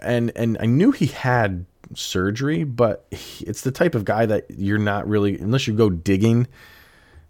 And 0.01 0.31
and 0.35 0.57
I 0.59 0.65
knew 0.65 0.91
he 0.91 1.07
had 1.07 1.65
surgery, 1.93 2.63
but 2.63 3.05
it's 3.39 3.61
the 3.61 3.71
type 3.71 3.95
of 3.95 4.05
guy 4.05 4.25
that 4.25 4.45
you're 4.49 4.77
not 4.77 5.07
really 5.07 5.37
unless 5.39 5.67
you 5.67 5.73
go 5.73 5.89
digging 5.89 6.47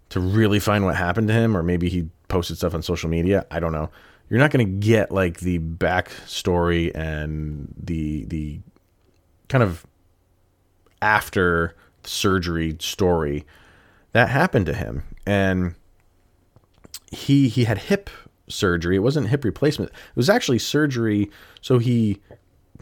to 0.09 0.19
really 0.19 0.59
find 0.59 0.85
what 0.85 0.95
happened 0.95 1.27
to 1.27 1.33
him, 1.33 1.55
or 1.55 1.63
maybe 1.63 1.89
he 1.89 2.07
posted 2.27 2.57
stuff 2.57 2.73
on 2.73 2.81
social 2.81 3.09
media. 3.09 3.45
I 3.51 3.59
don't 3.59 3.71
know. 3.71 3.89
You're 4.29 4.39
not 4.39 4.51
going 4.51 4.65
to 4.65 4.87
get 4.87 5.11
like 5.11 5.39
the 5.39 5.59
backstory 5.59 6.91
and 6.95 7.73
the 7.81 8.25
the 8.25 8.59
kind 9.47 9.63
of 9.63 9.85
after 11.01 11.75
surgery 12.03 12.75
story 12.79 13.45
that 14.13 14.29
happened 14.29 14.65
to 14.65 14.73
him 14.73 15.03
and 15.25 15.75
he 17.11 17.47
he 17.49 17.65
had 17.65 17.77
hip 17.77 18.09
surgery 18.47 18.95
it 18.95 18.99
wasn't 18.99 19.27
hip 19.27 19.43
replacement 19.43 19.91
it 19.91 20.15
was 20.15 20.29
actually 20.29 20.57
surgery 20.57 21.29
so 21.61 21.77
he 21.77 22.17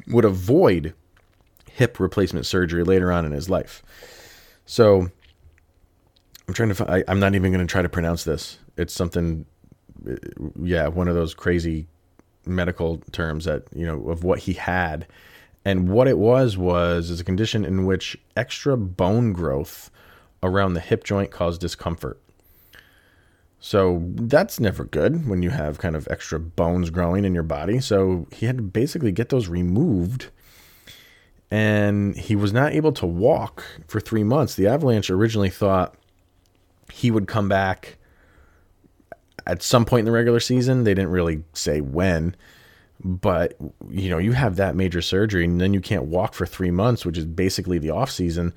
would 0.08 0.26
avoid 0.26 0.94
hip 1.72 2.00
replacement 2.00 2.46
surgery 2.46 2.84
later 2.84 3.12
on 3.12 3.26
in 3.26 3.32
his 3.32 3.50
life. 3.50 3.84
So 4.66 5.10
i'm 6.48 6.54
trying 6.54 6.74
to 6.74 6.92
I, 6.92 7.04
i'm 7.08 7.20
not 7.20 7.34
even 7.34 7.52
going 7.52 7.66
to 7.66 7.72
try 7.72 7.82
to 7.82 7.90
pronounce 7.90 8.24
this. 8.24 8.60
It's 8.78 8.94
something 8.94 9.46
uh, 10.10 10.16
yeah 10.62 10.88
one 10.88 11.08
of 11.08 11.16
those 11.16 11.34
crazy 11.34 11.88
medical 12.46 12.98
terms 13.12 13.46
that 13.46 13.64
you 13.74 13.86
know 13.86 14.10
of 14.10 14.24
what 14.24 14.40
he 14.40 14.54
had. 14.54 15.08
And 15.68 15.90
what 15.90 16.08
it 16.08 16.20
was 16.20 16.58
was 16.58 17.10
is 17.10 17.20
a 17.20 17.24
condition 17.24 17.66
in 17.66 17.86
which 17.86 18.16
extra 18.38 18.78
bone 18.78 19.34
growth 19.34 19.90
around 20.44 20.76
the 20.76 20.80
hip 20.80 21.04
joint 21.04 21.32
caused 21.32 21.60
discomfort. 21.60 22.22
So 23.60 24.04
that's 24.16 24.60
never 24.60 24.84
good 24.86 25.28
when 25.28 25.42
you 25.42 25.50
have 25.50 25.80
kind 25.80 25.96
of 25.96 26.08
extra 26.12 26.40
bones 26.40 26.90
growing 26.90 27.26
in 27.26 27.34
your 27.34 27.44
body. 27.44 27.80
So 27.80 28.28
he 28.32 28.46
had 28.46 28.58
to 28.58 28.64
basically 28.64 29.12
get 29.12 29.30
those 29.30 29.48
removed. 29.48 30.28
And 31.50 32.16
he 32.16 32.36
was 32.36 32.54
not 32.54 32.74
able 32.74 32.92
to 32.94 33.06
walk 33.06 33.64
for 33.88 34.00
three 34.00 34.24
months. 34.24 34.56
The 34.56 34.68
Avalanche 34.68 35.10
originally 35.10 35.50
thought 35.50 35.96
he 36.92 37.10
would 37.12 37.28
come 37.28 37.50
back 37.50 37.98
at 39.48 39.64
some 39.64 39.86
point 39.86 40.02
in 40.02 40.06
the 40.06 40.12
regular 40.12 40.40
season. 40.40 40.84
They 40.84 40.94
didn't 40.94 41.12
really 41.12 41.44
say 41.54 41.82
when 41.82 42.36
but 43.04 43.56
you 43.90 44.10
know 44.10 44.18
you 44.18 44.32
have 44.32 44.56
that 44.56 44.76
major 44.76 45.02
surgery 45.02 45.46
and 45.46 45.60
then 45.60 45.74
you 45.74 45.82
can't 45.82 46.06
walk 46.06 46.34
for 46.34 46.46
three 46.46 46.72
months 46.72 47.06
which 47.06 47.18
is 47.18 47.26
basically 47.26 47.78
the 47.78 47.90
off 47.90 48.10
season 48.10 48.54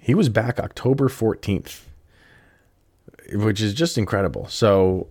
he 0.00 0.14
was 0.14 0.28
back 0.28 0.58
october 0.58 1.08
14th 1.08 1.82
which 3.32 3.60
is 3.60 3.74
just 3.74 3.98
incredible 3.98 4.46
so 4.48 5.06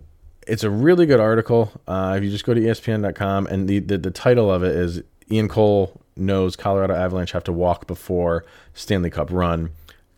it's 0.46 0.64
a 0.64 0.70
really 0.70 1.06
good 1.06 1.20
article 1.20 1.72
uh, 1.86 2.14
if 2.16 2.24
you 2.24 2.30
just 2.30 2.44
go 2.44 2.54
to 2.54 2.60
espn.com 2.60 3.46
and 3.46 3.68
the, 3.68 3.78
the, 3.78 3.98
the 3.98 4.10
title 4.10 4.50
of 4.50 4.62
it 4.62 4.74
is 4.74 5.02
ian 5.30 5.48
cole 5.48 6.00
knows 6.16 6.56
colorado 6.56 6.94
avalanche 6.94 7.32
have 7.32 7.44
to 7.44 7.52
walk 7.52 7.86
before 7.86 8.44
stanley 8.74 9.10
cup 9.10 9.30
run 9.30 9.70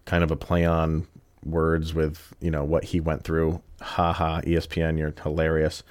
kind 0.04 0.24
of 0.24 0.30
a 0.30 0.36
play 0.36 0.64
on 0.64 1.06
words 1.44 1.92
with 1.92 2.34
you 2.40 2.50
know 2.50 2.64
what 2.64 2.84
he 2.84 3.00
went 3.00 3.24
through 3.24 3.60
ha 3.80 4.12
ha 4.12 4.40
espn 4.42 4.98
you're 4.98 5.14
hilarious 5.22 5.82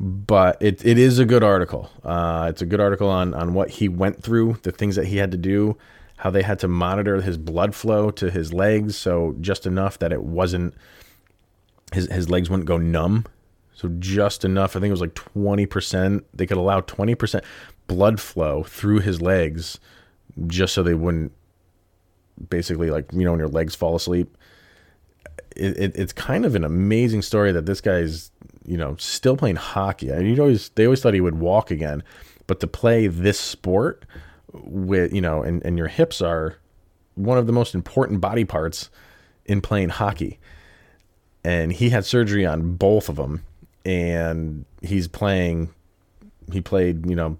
but 0.00 0.56
it, 0.60 0.84
it 0.84 0.98
is 0.98 1.18
a 1.18 1.24
good 1.24 1.42
article. 1.42 1.90
Uh, 2.04 2.46
it's 2.48 2.62
a 2.62 2.66
good 2.66 2.80
article 2.80 3.08
on, 3.08 3.34
on 3.34 3.52
what 3.52 3.70
he 3.70 3.88
went 3.88 4.22
through, 4.22 4.58
the 4.62 4.70
things 4.70 4.96
that 4.96 5.06
he 5.06 5.16
had 5.16 5.30
to 5.32 5.36
do, 5.36 5.76
how 6.18 6.30
they 6.30 6.42
had 6.42 6.58
to 6.60 6.68
monitor 6.68 7.20
his 7.20 7.36
blood 7.36 7.74
flow 7.74 8.10
to 8.12 8.30
his 8.30 8.52
legs. 8.52 8.96
So 8.96 9.34
just 9.40 9.66
enough 9.66 9.98
that 9.98 10.12
it 10.12 10.22
wasn't, 10.22 10.74
his, 11.92 12.10
his 12.10 12.30
legs 12.30 12.50
wouldn't 12.50 12.68
go 12.68 12.78
numb. 12.78 13.26
So 13.74 13.88
just 13.98 14.44
enough. 14.44 14.74
I 14.74 14.80
think 14.80 14.88
it 14.88 14.92
was 14.92 15.00
like 15.00 15.14
20%. 15.14 16.24
They 16.34 16.46
could 16.46 16.56
allow 16.56 16.80
20% 16.80 17.44
blood 17.86 18.20
flow 18.20 18.64
through 18.64 19.00
his 19.00 19.22
legs 19.22 19.78
just 20.46 20.74
so 20.74 20.82
they 20.82 20.94
wouldn't 20.94 21.32
basically 22.48 22.90
like, 22.90 23.12
you 23.12 23.24
know, 23.24 23.32
when 23.32 23.40
your 23.40 23.48
legs 23.48 23.74
fall 23.74 23.94
asleep. 23.94 24.36
It, 25.56 25.76
it, 25.76 25.96
it's 25.96 26.12
kind 26.12 26.44
of 26.44 26.54
an 26.54 26.64
amazing 26.64 27.22
story 27.22 27.52
that 27.52 27.66
this 27.66 27.80
guy's 27.80 28.30
you 28.68 28.76
know, 28.76 28.94
still 28.98 29.36
playing 29.36 29.56
hockey. 29.56 30.10
And 30.10 30.28
you 30.28 30.40
always 30.40 30.68
they 30.70 30.84
always 30.84 31.00
thought 31.00 31.14
he 31.14 31.22
would 31.22 31.40
walk 31.40 31.70
again, 31.70 32.02
but 32.46 32.60
to 32.60 32.66
play 32.66 33.06
this 33.06 33.40
sport 33.40 34.04
with 34.52 35.12
you 35.12 35.22
know, 35.22 35.42
and, 35.42 35.64
and 35.64 35.78
your 35.78 35.88
hips 35.88 36.20
are 36.20 36.56
one 37.14 37.38
of 37.38 37.46
the 37.46 37.52
most 37.52 37.74
important 37.74 38.20
body 38.20 38.44
parts 38.44 38.90
in 39.46 39.62
playing 39.62 39.88
hockey. 39.88 40.38
And 41.48 41.72
he 41.72 41.90
had 41.90 42.04
surgery 42.04 42.44
on 42.44 42.76
both 42.76 43.08
of 43.08 43.16
them, 43.16 43.42
and 43.84 44.64
he's 44.82 45.08
playing. 45.08 45.70
He 46.52 46.60
played, 46.60 47.08
you 47.08 47.16
know, 47.16 47.38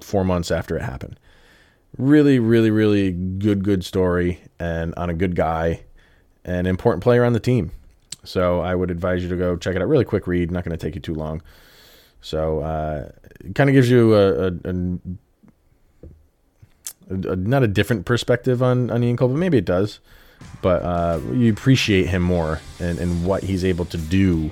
four 0.00 0.24
months 0.24 0.50
after 0.50 0.76
it 0.76 0.82
happened. 0.82 1.18
really, 1.96 2.38
really, 2.38 2.70
really 2.70 3.12
good, 3.12 3.64
good 3.64 3.84
story 3.84 4.40
and 4.58 4.94
on 4.96 5.10
a 5.10 5.14
good 5.14 5.34
guy, 5.34 5.80
an 6.44 6.66
important 6.66 7.02
player 7.02 7.24
on 7.24 7.32
the 7.32 7.40
team. 7.40 7.72
So 8.24 8.60
I 8.60 8.74
would 8.74 8.90
advise 8.90 9.22
you 9.22 9.28
to 9.28 9.36
go 9.36 9.56
check 9.56 9.74
it 9.74 9.82
out. 9.82 9.88
Really 9.88 10.04
quick 10.04 10.26
read, 10.26 10.50
not 10.50 10.64
going 10.64 10.76
to 10.76 10.86
take 10.86 10.94
you 10.94 11.00
too 11.00 11.14
long. 11.14 11.42
So 12.20 12.60
uh, 12.60 13.10
it 13.44 13.54
kind 13.54 13.70
of 13.70 13.74
gives 13.74 13.90
you 13.90 14.14
a, 14.14 14.46
a, 14.46 14.52
a, 17.10 17.36
not 17.36 17.62
a 17.62 17.68
different 17.68 18.04
perspective 18.04 18.62
on 18.62 18.90
on 18.90 19.02
Ian 19.02 19.16
Cole, 19.16 19.28
but 19.28 19.38
maybe 19.38 19.56
it 19.58 19.64
does. 19.64 20.00
But 20.60 20.82
uh, 20.82 21.20
you 21.32 21.52
appreciate 21.52 22.08
him 22.08 22.22
more 22.22 22.60
and, 22.80 22.98
and 22.98 23.24
what 23.24 23.44
he's 23.44 23.64
able 23.64 23.84
to 23.86 23.96
do 23.96 24.50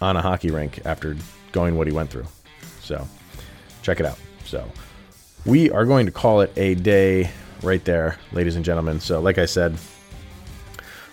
on 0.00 0.16
a 0.16 0.22
hockey 0.22 0.50
rink 0.50 0.80
after 0.84 1.16
going 1.52 1.76
what 1.76 1.86
he 1.86 1.92
went 1.92 2.10
through. 2.10 2.26
So 2.80 3.06
check 3.82 4.00
it 4.00 4.06
out. 4.06 4.18
So 4.44 4.70
we 5.44 5.70
are 5.70 5.84
going 5.84 6.06
to 6.06 6.12
call 6.12 6.40
it 6.40 6.52
a 6.56 6.74
day 6.74 7.30
right 7.62 7.84
there, 7.84 8.18
ladies 8.32 8.56
and 8.56 8.64
gentlemen. 8.64 9.00
So, 9.00 9.20
like 9.20 9.38
I 9.38 9.46
said, 9.46 9.76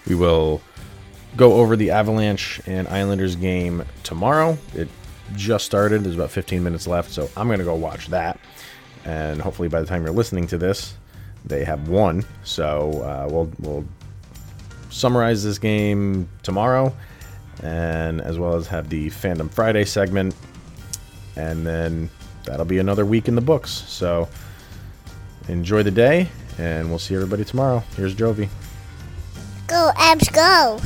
we 0.07 0.15
will 0.15 0.61
go 1.35 1.53
over 1.53 1.75
the 1.75 1.91
Avalanche 1.91 2.61
and 2.65 2.87
Islanders 2.87 3.35
game 3.35 3.85
tomorrow. 4.03 4.57
It 4.75 4.89
just 5.35 5.65
started. 5.65 6.03
There's 6.03 6.15
about 6.15 6.31
15 6.31 6.63
minutes 6.63 6.87
left, 6.87 7.11
so 7.11 7.29
I'm 7.37 7.47
going 7.47 7.59
to 7.59 7.65
go 7.65 7.75
watch 7.75 8.07
that. 8.07 8.39
And 9.05 9.41
hopefully, 9.41 9.67
by 9.67 9.79
the 9.79 9.87
time 9.87 10.03
you're 10.03 10.13
listening 10.13 10.47
to 10.47 10.57
this, 10.57 10.95
they 11.45 11.63
have 11.63 11.87
won. 11.87 12.23
So 12.43 12.91
uh, 13.03 13.27
we'll 13.31 13.51
we'll 13.59 13.85
summarize 14.89 15.43
this 15.43 15.57
game 15.57 16.29
tomorrow, 16.43 16.93
and 17.63 18.21
as 18.21 18.37
well 18.37 18.55
as 18.55 18.67
have 18.67 18.89
the 18.89 19.09
Fandom 19.09 19.49
Friday 19.49 19.85
segment, 19.85 20.35
and 21.35 21.65
then 21.65 22.09
that'll 22.45 22.65
be 22.65 22.79
another 22.79 23.05
week 23.05 23.27
in 23.27 23.35
the 23.35 23.41
books. 23.41 23.71
So 23.71 24.27
enjoy 25.47 25.83
the 25.83 25.91
day, 25.91 26.29
and 26.57 26.89
we'll 26.89 26.99
see 26.99 27.15
everybody 27.15 27.45
tomorrow. 27.45 27.83
Here's 27.95 28.15
Jovi. 28.15 28.49
Go, 29.67 29.91
Abs, 29.95 30.29
go! 30.29 30.79